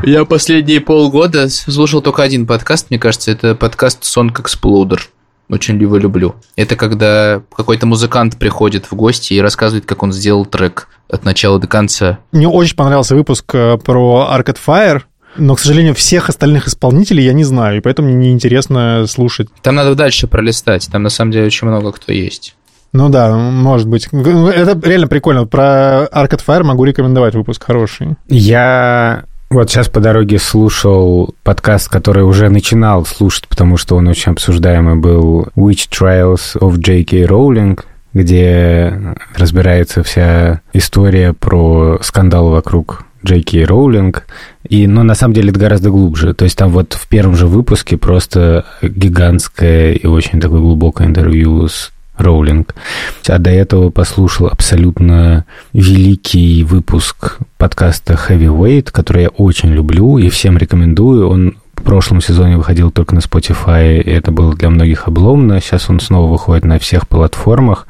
[0.03, 5.01] Я последние полгода слушал только один подкаст, мне кажется, это подкаст Song Exploder.
[5.49, 6.35] Очень его люблю.
[6.55, 11.59] Это когда какой-то музыкант приходит в гости и рассказывает, как он сделал трек от начала
[11.59, 12.19] до конца.
[12.31, 15.01] Мне очень понравился выпуск э, про Arcade Fire,
[15.35, 19.49] но, к сожалению, всех остальных исполнителей я не знаю, и поэтому мне неинтересно слушать.
[19.61, 22.55] Там надо дальше пролистать, там на самом деле очень много кто есть.
[22.93, 24.07] Ну да, может быть.
[24.11, 25.45] Это реально прикольно.
[25.45, 28.15] Про Arcade Fire могу рекомендовать выпуск хороший.
[28.27, 34.33] Я вот сейчас по дороге слушал подкаст, который уже начинал слушать, потому что он очень
[34.33, 37.23] обсуждаемый был Witch Trials of J.K.
[37.23, 37.79] Rowling,
[38.13, 44.25] где разбирается вся история про скандал вокруг Джей Кей Роулинг.
[44.67, 46.33] И, ну, на самом деле, это гораздо глубже.
[46.33, 51.67] То есть там вот в первом же выпуске просто гигантское и очень такое глубокое интервью
[51.67, 52.75] с Роулинг.
[53.27, 60.57] А до этого послушал абсолютно великий выпуск подкаста Heavyweight, который я очень люблю и всем
[60.57, 61.29] рекомендую.
[61.29, 65.61] Он в прошлом сезоне выходил только на Spotify, и это было для многих обломно.
[65.61, 67.87] Сейчас он снова выходит на всех платформах.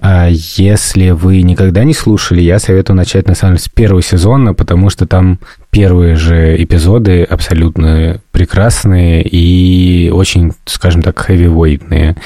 [0.00, 4.54] А если вы никогда не слушали, я советую начать, на самом деле, с первого сезона,
[4.54, 5.38] потому что там
[5.70, 12.16] первые же эпизоды абсолютно прекрасные и очень, скажем так, хэвивейтные.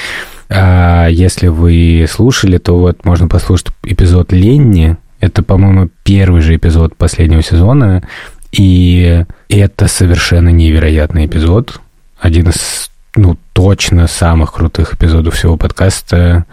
[0.49, 4.97] А если вы слушали, то вот можно послушать эпизод Ленни.
[5.21, 8.03] Это, по-моему, первый же эпизод последнего сезона.
[8.53, 11.81] И это совершенно невероятный эпизод.
[12.21, 16.45] Один из, ну, точно самых крутых эпизодов всего подкаста.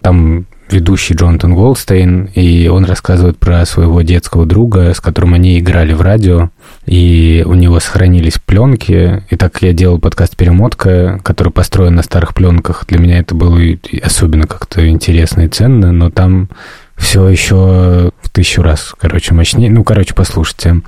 [0.00, 5.92] Там ведущий Джонатан Голдстейн, и он рассказывает про своего детского друга, с которым они играли
[5.92, 6.50] в радио,
[6.86, 12.34] и у него сохранились пленки, и так я делал подкаст «Перемотка», который построен на старых
[12.34, 12.84] пленках.
[12.86, 13.60] Для меня это было
[14.02, 16.48] особенно как-то интересно и ценно, но там
[16.96, 19.70] все еще в тысячу раз, короче, мощнее.
[19.70, 20.80] Ну, короче, послушайте.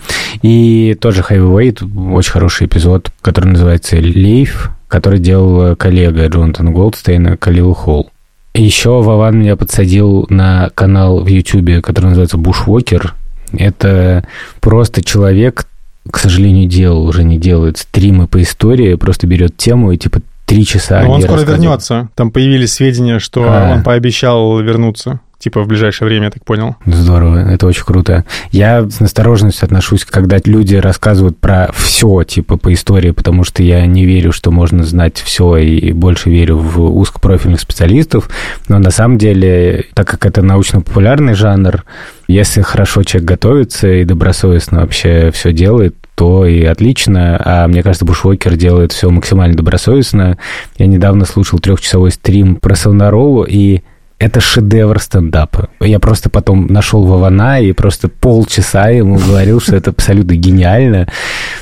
[0.42, 7.74] И тоже Heavyweight, очень хороший эпизод, который называется «Лейф», который делал коллега Джонатана Голдстейна Калил
[7.74, 8.10] Холл.
[8.58, 13.14] Еще Вован меня подсадил на канал в Ютубе, который называется Бушвокер.
[13.52, 14.26] Это
[14.60, 15.66] просто человек,
[16.10, 20.66] к сожалению, делал, уже не делает стримы по истории, просто берет тему и типа три
[20.66, 21.02] часа.
[21.02, 22.08] Но он скоро вернется.
[22.14, 23.74] Там появились сведения, что а.
[23.74, 26.76] он пообещал вернуться типа в ближайшее время, я так понял.
[26.84, 28.24] Здорово, это очень круто.
[28.50, 33.86] Я с настороженностью отношусь, когда люди рассказывают про все, типа по истории, потому что я
[33.86, 38.28] не верю, что можно знать все, и больше верю в узкопрофильных специалистов.
[38.68, 41.84] Но на самом деле, так как это научно-популярный жанр,
[42.26, 47.40] если хорошо человек готовится и добросовестно вообще все делает, то и отлично.
[47.44, 50.36] А мне кажется, Бушвокер делает все максимально добросовестно.
[50.76, 53.82] Я недавно слушал трехчасовой стрим про Савнаролу, и
[54.18, 55.68] это шедевр стендапа.
[55.80, 61.06] Я просто потом нашел Вована и просто полчаса ему говорил, что это абсолютно гениально.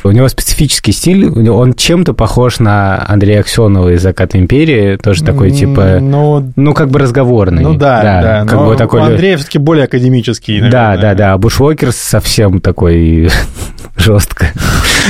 [0.05, 5.51] У него специфический стиль, он чем-то похож на Андрея Аксенова из «Заката империи», тоже такой
[5.51, 7.63] типа, ну, ну как бы разговорный.
[7.63, 8.23] Ну да, да.
[8.23, 9.03] да как бы такой...
[9.03, 10.61] Андрей все-таки более академический.
[10.61, 10.97] Наверное.
[10.97, 11.33] Да, да, да.
[11.35, 13.31] А Бушвокер совсем такой
[13.97, 14.49] жестко.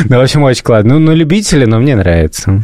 [0.08, 0.94] Ну, в общем, очень классно.
[0.94, 2.62] Ну, ну, любители, но мне нравится.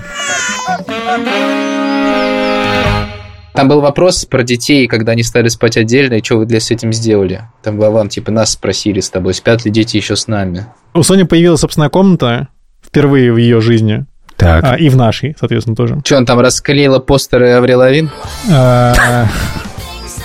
[3.55, 6.71] Там был вопрос про детей, когда они стали спать отдельно, и что вы для с
[6.71, 7.43] этим сделали?
[7.63, 10.67] Там Вован, типа, нас спросили с тобой, спят ли дети еще с нами?
[10.95, 12.49] У Сони появилась собственная комната
[12.85, 14.07] впервые в ее жизни.
[14.37, 14.65] Так.
[14.65, 16.01] А, и в нашей, соответственно, тоже.
[16.05, 18.11] Что, он там расклеила постеры Аврил Лавин?
[18.51, 19.29] А,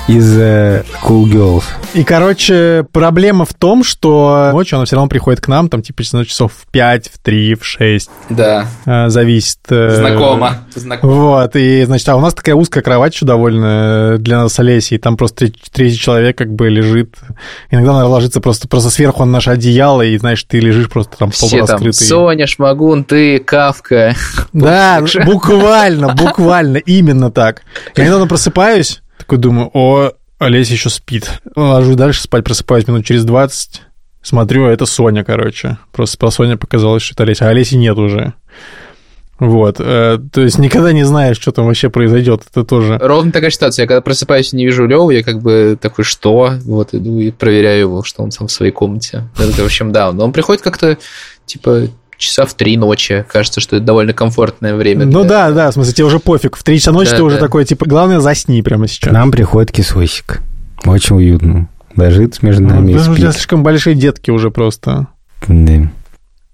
[0.08, 1.64] из uh, Cool Girls.
[1.94, 6.04] И, короче, проблема в том, что ночью она все равно приходит к нам, там, типа,
[6.04, 8.10] часов в 5, в 3, в 6.
[8.30, 8.68] Да.
[8.86, 9.60] Э, зависит.
[9.70, 10.58] Э, Знакомо.
[10.76, 11.14] Знакомо.
[11.14, 14.98] Вот, и, значит, а у нас такая узкая кровать еще довольно для нас с Олесей,
[14.98, 17.16] там просто третий человек как бы лежит.
[17.72, 21.32] Иногда она ложится просто, просто сверху на наше одеяло, и, знаешь, ты лежишь просто там
[21.32, 24.14] Все там, Соня, Шмагун, ты, Кавка.
[24.54, 27.64] Да, буквально, буквально, именно так.
[27.96, 31.42] Я недавно просыпаюсь, такой думаю, о, Олеся еще спит.
[31.56, 33.82] Ложусь дальше спать, просыпаюсь минут через 20.
[34.22, 35.78] Смотрю, а это Соня, короче.
[35.92, 37.46] Просто про Соня показалось, что это Олеся.
[37.46, 38.34] А Олеси нет уже.
[39.40, 39.78] Вот.
[39.80, 42.44] э, То есть никогда не знаешь, что там вообще произойдет.
[42.50, 42.98] Это тоже...
[43.02, 43.84] Ровно такая ситуация.
[43.84, 46.54] Я когда просыпаюсь и не вижу Леву, я как бы такой, что?
[46.64, 49.24] Вот, иду и проверяю его, что он там в своей комнате.
[49.38, 50.12] Это, в общем, да.
[50.14, 50.98] Но он приходит как-то,
[51.46, 51.88] типа,
[52.18, 53.26] часа в три ночи.
[53.32, 55.06] Кажется, что это довольно комфортное время.
[55.06, 56.56] Ну для- да, да, в смысле, тебе уже пофиг.
[56.58, 57.42] В 3 часа ночи Да, ты уже да.
[57.42, 59.14] такой, типа, главное, засни прямо К сейчас.
[59.14, 60.42] нам приходит кисосик.
[60.86, 61.70] Очень уютно.
[61.96, 63.34] Ложится между нами и Ну, у тебя спит.
[63.34, 65.08] слишком большие детки уже просто.
[65.48, 65.90] Да.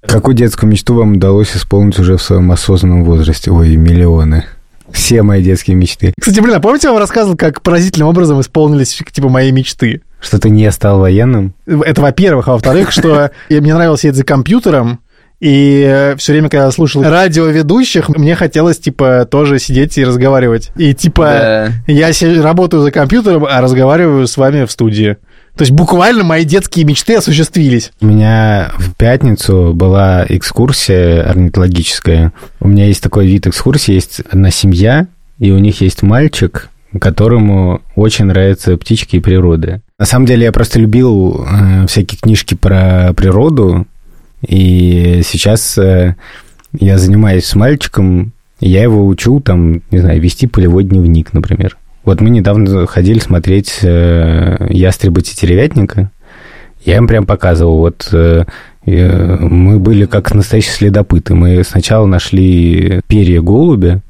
[0.08, 3.52] Какую детскую мечту вам удалось исполнить уже в своем осознанном возрасте?
[3.52, 4.45] Ой, миллионы.
[4.91, 6.13] Все мои детские мечты.
[6.19, 10.02] Кстати, блин, а помните, я вам рассказывал, как поразительным образом исполнились, типа, мои мечты?
[10.19, 11.54] Что ты не стал военным?
[11.65, 14.99] Это во-первых, а во-вторых, что я- мне нравилось сидеть за компьютером,
[15.43, 20.71] и все время, когда я слушал радиоведущих, мне хотелось, типа, тоже сидеть и разговаривать.
[20.77, 21.25] И, типа,
[21.86, 21.91] Да.
[21.91, 25.17] я работаю за компьютером, а разговариваю с вами в студии.
[25.58, 27.91] То есть буквально мои детские мечты осуществились.
[27.99, 32.32] У меня в пятницу была экскурсия орнитологическая.
[32.62, 35.08] У меня есть такой вид экскурсии, есть одна семья,
[35.39, 36.69] и у них есть мальчик,
[37.01, 39.82] которому очень нравятся птички и природа.
[39.99, 43.88] На самом деле я просто любил э, всякие книжки про природу,
[44.45, 46.15] и сейчас э,
[46.73, 51.77] я занимаюсь с мальчиком, и я его учу, там, не знаю, вести полевой дневник, например.
[52.03, 56.12] Вот мы недавно ходили смотреть э, «Ястреба тетеревятника»,
[56.86, 58.43] я им прям показывал, вот э,
[58.86, 61.34] мы были как настоящие следопыты.
[61.34, 64.01] Мы сначала нашли перья голубя,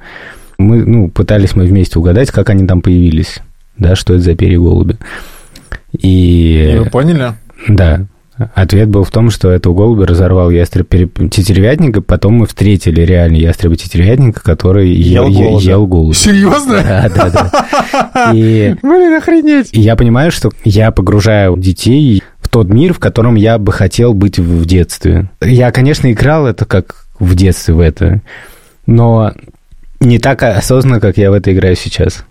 [0.58, 3.40] мы, ну, пытались мы вместе угадать, как они там появились,
[3.78, 4.98] да, что это за перья голубя.
[5.92, 7.34] И, Вы поняли?
[7.68, 8.06] да,
[8.56, 10.90] ответ был в том, что этого голубя разорвал ястреб
[11.30, 15.64] тетеревятника, потом мы встретили реально ястреба тетеревятника, который Ел ел, голубя.
[15.66, 16.14] ел голубя.
[16.16, 16.82] Серьезно?
[16.84, 18.32] Да, да, да.
[18.34, 19.70] И Блин, охренеть.
[19.72, 24.14] и я понимаю, что я погружаю детей в тот мир, в котором я бы хотел
[24.14, 25.30] быть в детстве.
[25.42, 28.22] Я, конечно, играл это как в детстве в это,
[28.86, 29.34] но
[30.00, 32.26] не так осознанно, как я в это играю сейчас.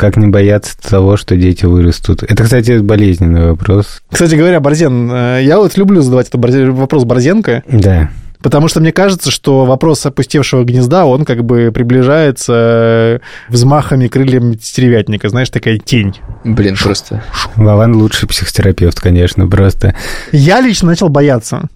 [0.00, 2.22] Как не бояться того, что дети вырастут?
[2.22, 4.00] Это, кстати, болезненный вопрос.
[4.10, 8.08] Кстати говоря, Борзен, э, я вот люблю задавать этот вопрос Борзенко, Да.
[8.40, 14.56] потому что мне кажется, что вопрос опустевшего гнезда, он как бы приближается э, взмахами крыльями
[14.58, 16.16] стеревятника, знаешь, такая тень.
[16.44, 17.22] Блин, просто...
[17.56, 19.94] Вован лучший психотерапевт, конечно, просто.
[20.32, 21.68] Я лично начал бояться.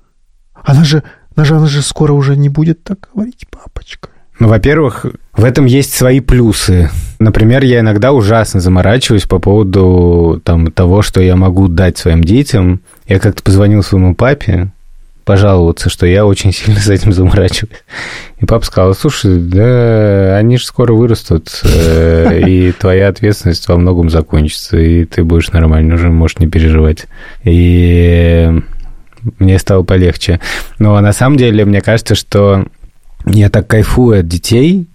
[0.65, 1.03] Она же,
[1.37, 4.09] она же, она же скоро уже не будет так говорить, папочка.
[4.39, 5.05] Ну, во-первых,
[5.37, 6.91] в этом есть свои плюсы.
[7.19, 12.81] Например, я иногда ужасно заморачиваюсь по поводу там, того, что я могу дать своим детям.
[13.09, 14.71] Я как-то позвонил своему папе
[15.25, 17.79] пожаловаться, что я очень сильно с этим заморачиваюсь.
[18.39, 24.11] И папа сказал, слушай, да они же скоро вырастут, э, и твоя ответственность во многом
[24.11, 27.07] закончится, и ты будешь нормально, уже можешь не переживать.
[27.43, 28.51] И
[29.39, 30.41] мне стало полегче.
[30.79, 32.67] Но на самом деле, мне кажется, что
[33.25, 34.87] я так кайфую от детей,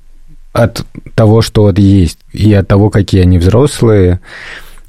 [0.64, 4.20] от того, что вот есть, и от того, какие они взрослые,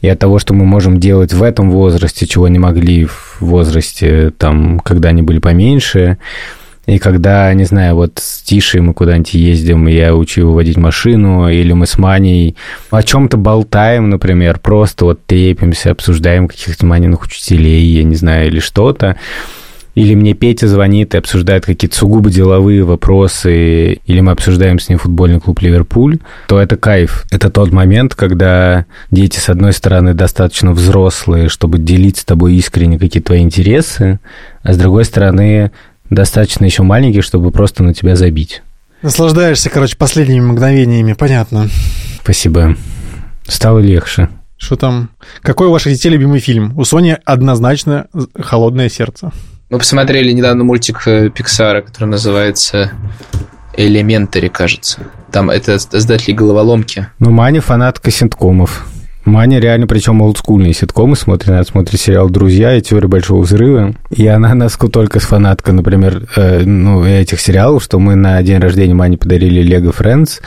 [0.01, 4.33] и от того, что мы можем делать в этом возрасте, чего не могли в возрасте,
[4.37, 6.19] там, когда они были поменьше.
[6.87, 11.49] И когда, не знаю, вот с Тишей мы куда-нибудь ездим, я учу его водить машину,
[11.49, 12.57] или мы с Маней
[12.91, 18.59] о чем-то болтаем, например, просто вот трепимся, обсуждаем каких-то Маниных учителей, я не знаю, или
[18.59, 19.17] что-то.
[19.95, 24.99] Или мне Петя звонит и обсуждает какие-то сугубо деловые вопросы, или мы обсуждаем с ним
[24.99, 27.25] футбольный клуб «Ливерпуль», то это кайф.
[27.31, 32.99] Это тот момент, когда дети, с одной стороны, достаточно взрослые, чтобы делить с тобой искренне
[32.99, 34.21] какие-то твои интересы,
[34.63, 35.73] а с другой стороны,
[36.09, 38.63] достаточно еще маленькие, чтобы просто на тебя забить.
[39.03, 41.69] Наслаждаешься, короче, последними мгновениями, понятно.
[42.23, 42.77] Спасибо.
[43.47, 44.29] Стало легче.
[44.57, 45.11] Что там?
[45.41, 46.79] Какой у ваших детей любимый фильм?
[46.79, 49.33] У Сони однозначно «Холодное сердце».
[49.71, 52.91] Мы посмотрели недавно мультик э, Пиксара, который называется
[53.77, 54.99] Элементари, кажется.
[55.31, 57.07] Там это создатели головоломки.
[57.21, 58.89] Ну, Маня фанатка ситкомов.
[59.25, 61.51] Маня реально, причем олдскульные ситкомы смотрит.
[61.51, 63.95] Она смотрит сериал «Друзья» и «Теория большого взрыва».
[64.11, 68.95] И она насколько с фанаткой, например, э, ну, этих сериалов, что мы на день рождения
[68.95, 70.41] Мане подарили «Лего Френдс»,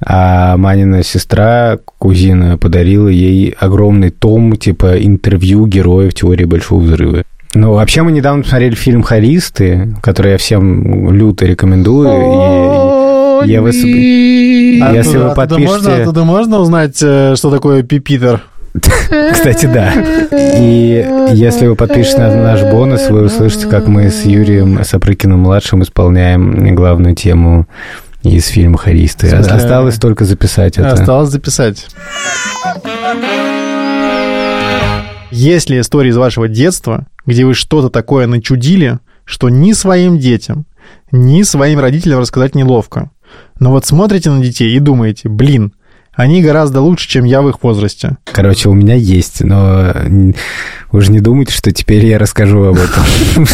[0.00, 7.24] а Манина сестра, кузина, подарила ей огромный том, типа, интервью героев «Теории большого взрыва».
[7.54, 12.08] Ну, вообще, мы недавно посмотрели фильм «Харисты», который я всем люто рекомендую.
[13.44, 17.50] И- и я вас- Если Оттуда- вы оттуда подпишете- можно, оттуда можно узнать, э, что
[17.50, 18.42] такое пипитер?
[19.32, 19.92] Кстати, да.
[20.58, 26.74] И если вы подпишетесь на наш бонус, вы услышите, как мы с Юрием Сапрыкиным-младшим исполняем
[26.74, 27.66] главную тему
[28.22, 29.28] из фильма «Харисты».
[29.30, 30.92] Осталось только записать это.
[30.92, 31.86] Осталось записать.
[35.30, 40.64] Есть ли истории из вашего детства, где вы что-то такое начудили, что ни своим детям,
[41.12, 43.10] ни своим родителям рассказать неловко.
[43.60, 45.74] Но вот смотрите на детей и думаете, блин,
[46.18, 48.16] они гораздо лучше, чем я в их возрасте.
[48.24, 49.94] Короче, у меня есть, но
[50.90, 53.46] вы же не думайте, что теперь я расскажу об этом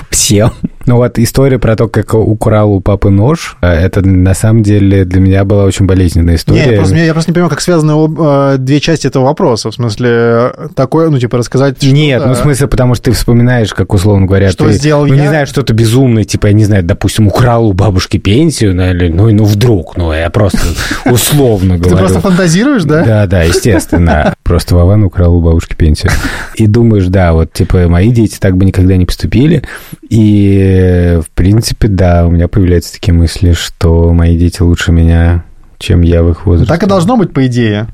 [0.10, 0.52] всем.
[0.86, 5.04] Ну вот история про то, как украл у папы нож, э, это на самом деле
[5.04, 6.66] для меня была очень болезненная история.
[6.66, 9.70] Не, я просто, я просто не понимаю, как связаны об, э, две части этого вопроса.
[9.70, 13.92] В смысле, такое, ну, типа, рассказать Нет, ну, в смысле, потому что ты вспоминаешь, как,
[13.92, 15.22] условно говоря, что ты, сделал ну, я?
[15.22, 19.08] не знаю, что-то безумное, типа, я не знаю, допустим, украл у бабушки пенсию, ну, или,
[19.08, 20.60] ну, ну, вдруг, ну, я просто
[21.06, 22.03] условно говорю.
[22.12, 23.04] Просто фантазируешь, да?
[23.04, 24.34] Да, да, естественно.
[24.42, 26.12] Просто Вован украл у бабушки пенсию.
[26.56, 29.62] И думаешь, да, вот, типа, мои дети так бы никогда не поступили.
[30.08, 35.44] И, в принципе, да, у меня появляются такие мысли, что мои дети лучше меня,
[35.78, 36.72] чем я в их возрасте.
[36.72, 37.88] Так и должно быть, по идее.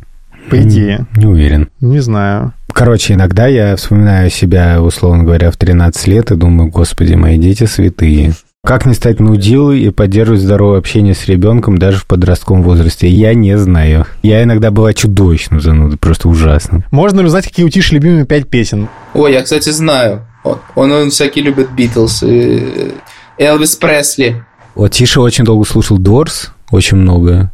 [0.48, 1.06] По идее.
[1.16, 1.68] Не уверен.
[1.80, 2.52] Не знаю.
[2.72, 7.64] Короче, иногда я вспоминаю себя, условно говоря, в 13 лет и думаю, господи, мои дети
[7.64, 8.32] святые.
[8.64, 13.08] Как не стать нудилой и поддерживать здоровое общение с ребенком даже в подростковом возрасте?
[13.08, 14.04] Я не знаю.
[14.22, 16.84] Я иногда была чудовищно занудой, просто ужасно.
[16.90, 18.88] Можно ли узнать, какие у Тиши любимые пять песен?
[19.14, 20.26] Ой, я, кстати, знаю.
[20.44, 22.22] Он, он, он всякие любит Битлз.
[22.22, 22.92] и
[23.38, 24.44] Элвис Пресли.
[24.74, 27.50] Вот Тиша очень долго слушал Дорс, очень много.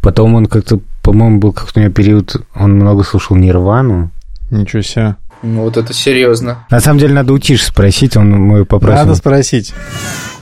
[0.00, 4.10] Потом он как-то, по-моему, был как-то у него период, он много слушал Нирвану.
[4.50, 5.16] Ничего себе.
[5.42, 6.66] Ну, вот это серьезно.
[6.70, 8.96] На самом деле надо у Тиши спросить, он мы попросим.
[9.04, 9.74] Надо спросить.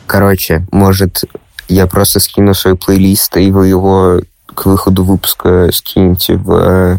[0.07, 1.25] Короче, может,
[1.69, 4.21] я просто скину свой плейлист, и вы его
[4.55, 6.99] к выходу выпуска скинете в э,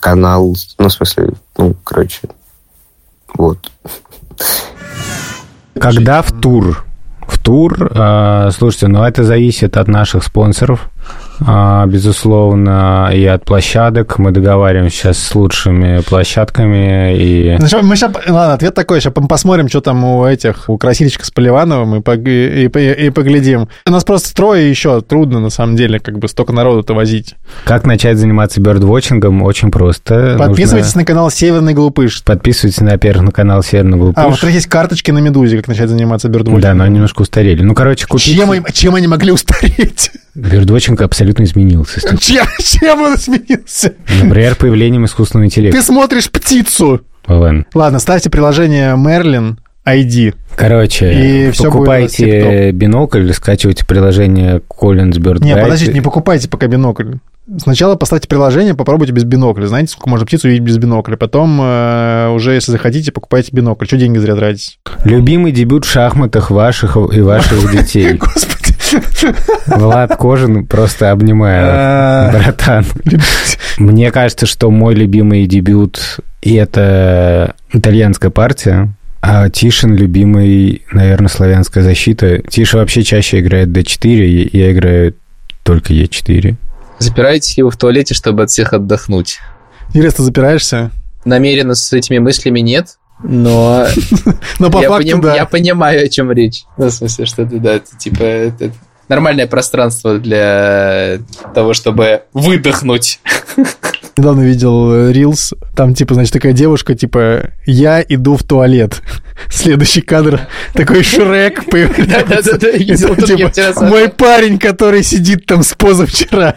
[0.00, 2.20] канал, ну, в смысле, ну, короче,
[3.34, 3.70] вот.
[5.78, 6.84] Когда в тур?
[7.26, 10.90] В тур, э, слушайте, ну это зависит от наших спонсоров,
[11.86, 14.18] безусловно, и от площадок.
[14.18, 17.56] Мы договариваемся сейчас с лучшими площадками и...
[17.58, 21.24] Ну, ща- мы сейчас, ладно, ответ такой, сейчас посмотрим, что там у этих, у Красильчика
[21.24, 23.68] с Поливановым и, пог- и, и- и поглядим.
[23.86, 27.34] У нас просто трое еще, трудно на самом деле, как бы столько народу-то возить.
[27.64, 29.42] Как начать заниматься бёрдвотчингом?
[29.42, 30.36] Очень просто.
[30.38, 32.22] Подписывайтесь Нужно- на канал Северный Глупыш.
[32.24, 34.24] Подписывайтесь, во-первых, на канал Северный Глупыш.
[34.24, 36.60] А, во-вторых, есть карточки на Медузе, как начать заниматься бёрдвотчингом.
[36.60, 37.62] Да, но они немножко устарели.
[37.62, 38.36] Ну, короче, купить...
[38.36, 40.10] Чем, чем они могли устареть?
[40.36, 42.00] Бёрдвотчинг абсолютно изменился.
[42.18, 43.94] Чем, чем он изменился?
[44.22, 45.78] Например, появлением искусственного интеллекта.
[45.78, 47.00] Ты смотришь птицу.
[47.26, 47.66] Вован.
[47.74, 49.56] Ладно, ставьте приложение Merlin
[49.86, 50.34] ID.
[50.56, 57.14] Короче, И покупайте бинокль, скачивайте приложение Collins Bird Не, подождите, не покупайте пока бинокль.
[57.58, 59.66] Сначала поставьте приложение, попробуйте без бинокля.
[59.66, 61.16] Знаете, сколько можно птицу увидеть без бинокля.
[61.16, 63.86] Потом э, уже, если захотите, покупайте бинокль.
[63.86, 64.80] Что деньги зря тратить?
[65.04, 68.14] Любимый дебют в шахматах ваших и ваших детей.
[68.14, 68.55] Господи.
[69.66, 72.84] Влад Кожин просто обнимаю, А, братан.
[73.78, 82.38] Мне кажется, что мой любимый дебют— это итальянская партия, а Тишин любимый, наверное, славянская защита.
[82.48, 85.14] Тиша вообще чаще играет d4, я играю
[85.62, 86.54] только e4.
[86.98, 89.40] Запираетесь ли вы в туалете, чтобы от всех отдохнуть?
[89.92, 90.90] Ты запираешься?
[91.24, 93.86] Намеренно с этими мыслями нет, но
[94.58, 95.34] Но по я, факту, поним- да.
[95.34, 96.64] я понимаю, о чем речь.
[96.76, 98.72] Ну, в смысле, что это, да, это, типа, это,
[99.08, 101.18] нормальное пространство для
[101.54, 103.20] того, чтобы выдохнуть.
[104.16, 109.02] Недавно видел Reels, там, типа, значит, такая девушка, типа, я иду в туалет.
[109.50, 112.58] Следующий кадр, такой Шрек появляется.
[112.58, 113.84] Типа.
[113.84, 116.56] Мой парень, который сидит там с позавчера.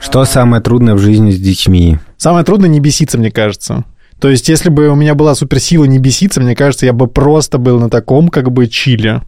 [0.00, 1.98] Что самое трудное в жизни с детьми?
[2.16, 3.84] Самое трудное не беситься, мне кажется.
[4.22, 7.58] То есть, если бы у меня была суперсила не беситься, мне кажется, я бы просто
[7.58, 9.22] был на таком, как бы, чиле.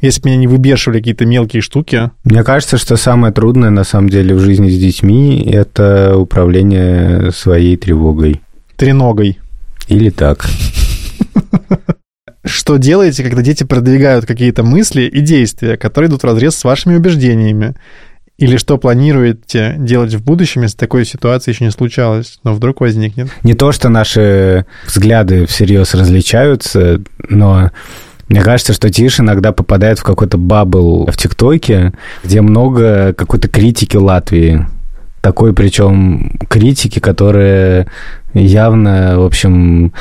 [0.00, 2.12] Если бы меня не выбешивали какие-то мелкие штуки.
[2.22, 7.76] Мне кажется, что самое трудное на самом деле в жизни с детьми– это управление своей
[7.76, 8.40] тревогой.
[8.76, 9.40] Треногой.
[9.88, 10.46] Или так.
[12.44, 17.74] Что делаете, когда дети продвигают какие-то мысли и действия, которые идут вразрез с вашими убеждениями?
[18.38, 23.28] Или что планируете делать в будущем, если такой ситуации еще не случалось, но вдруг возникнет?
[23.42, 27.70] Не то, что наши взгляды всерьез различаются, но
[28.28, 31.92] мне кажется, что Тиш иногда попадает в какой-то бабл в ТикТоке,
[32.24, 34.66] где много какой-то критики Латвии.
[35.22, 37.88] Такой причем критики, которая
[38.34, 39.92] явно, в общем,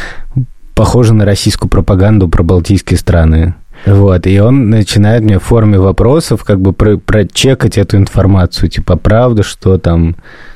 [0.76, 3.56] похожа на российскую пропаганду про балтийские страны.
[3.86, 8.96] Вот, и он начинает мне в форме вопросов как бы про прочекать эту информацию, типа,
[8.96, 10.16] правда, что там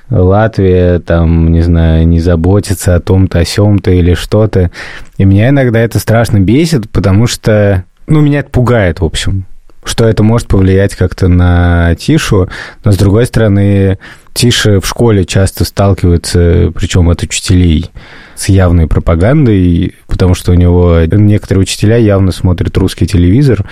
[0.09, 4.71] Латвия, там, не знаю, не заботится о том-то, о сём-то или что-то.
[5.17, 9.45] И меня иногда это страшно бесит, потому что, ну, меня это пугает, в общем,
[9.89, 12.49] что это может повлиять как-то на Тишу,
[12.83, 13.99] но, с другой стороны,
[14.33, 17.91] Тиша в школе часто сталкивается, причем от учителей,
[18.35, 23.69] с явной пропагандой, потому что у него некоторые учителя явно смотрят русский телевизор,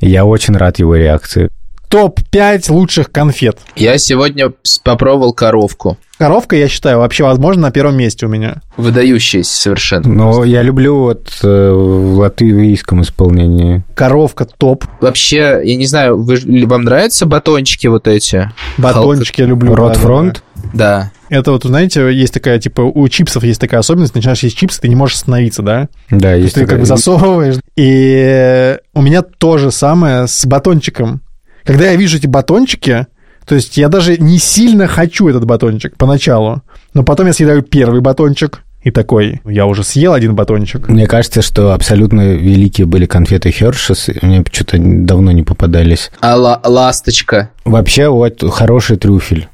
[0.00, 1.48] и я очень рад его реакции.
[1.88, 3.58] Топ-5 лучших конфет.
[3.76, 4.52] Я сегодня
[4.82, 5.98] попробовал коровку.
[6.22, 8.62] Коровка, я считаю, вообще, возможно, на первом месте у меня.
[8.76, 10.08] Выдающаяся совершенно.
[10.08, 13.82] Но я люблю вот э, в латвийском исполнении.
[13.96, 14.84] Коровка топ.
[15.00, 18.52] Вообще, я не знаю, вы, вам нравятся батончики вот эти?
[18.78, 19.74] Батончики я люблю.
[19.74, 20.44] Ротфронт.
[20.72, 21.10] Да.
[21.28, 24.88] Это вот, знаете, есть такая, типа, у чипсов есть такая особенность, начинаешь есть чипсы, ты
[24.88, 25.88] не можешь остановиться, да?
[26.08, 27.56] Да, есть ты как такая- бы засовываешь.
[27.74, 31.20] И у меня то же самое с батончиком.
[31.64, 33.06] Когда я вижу эти батончики,
[33.46, 36.62] то есть я даже не сильно хочу этот батончик поначалу,
[36.94, 40.88] но потом я съедаю первый батончик и такой, я уже съел один батончик.
[40.88, 46.10] Мне кажется, что абсолютно великие были конфеты Хершес, мне что-то давно не попадались.
[46.20, 49.48] А ла- ласточка, Вообще, вот хороший трюфель.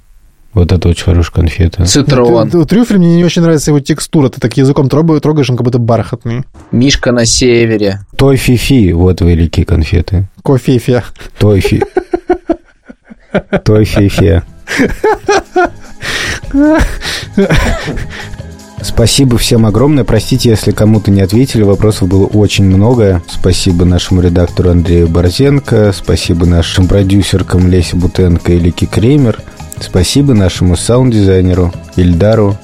[0.55, 1.84] Вот это очень хорошая конфета.
[1.84, 4.30] цитрон, Трю- Трюфель мне не очень нравится его текстура.
[4.30, 6.45] Ты так языком трогаешь, трогаешь, он как будто бархатный.
[6.72, 8.01] мишка на севере.
[8.16, 10.26] Той фифи, вот великие конфеты.
[10.43, 11.05] Кофефе.
[11.39, 11.61] Той
[13.32, 13.58] фи...
[13.64, 14.42] Той фифе.
[18.80, 20.04] Спасибо всем огромное.
[20.04, 21.62] Простите, если кому-то не ответили.
[21.62, 23.22] Вопросов было очень много.
[23.28, 25.92] Спасибо нашему редактору Андрею Борзенко.
[25.92, 29.40] Спасибо нашим продюсеркам Лесе Бутенко и Лике Кремер.
[29.80, 32.56] Спасибо нашему саунд-дизайнеру Ильдару.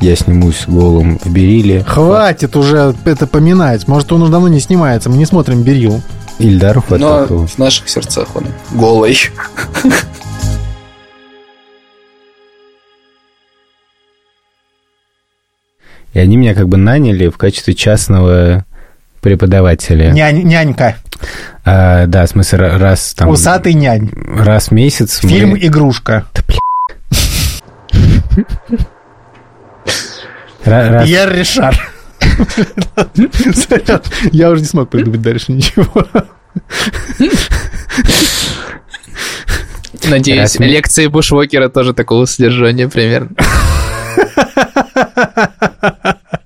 [0.00, 1.84] Я снимусь голым в Бериле.
[1.84, 3.86] Хватит уже это поминать.
[3.86, 5.10] Может, он уже давно не снимается.
[5.10, 6.00] Мы не смотрим Берил.
[6.40, 7.46] Ильдару Но Фатахову.
[7.46, 9.16] в наших сердцах он голый.
[16.12, 18.64] И они меня как бы наняли в качестве частного
[19.20, 20.10] преподавателя.
[20.10, 20.96] Нянь, нянька.
[21.64, 23.28] А, да, в смысле, ра- раз там...
[23.28, 24.10] Усатый нянь.
[24.34, 26.26] Раз в месяц мы- Фильм «Игрушка».
[30.64, 31.89] Ра- раз- Пьер Ришар.
[34.32, 36.04] Я уже не смог придумать дальше ничего.
[40.04, 43.30] Надеюсь, Раз лекции Бушвокера тоже такого содержания примерно.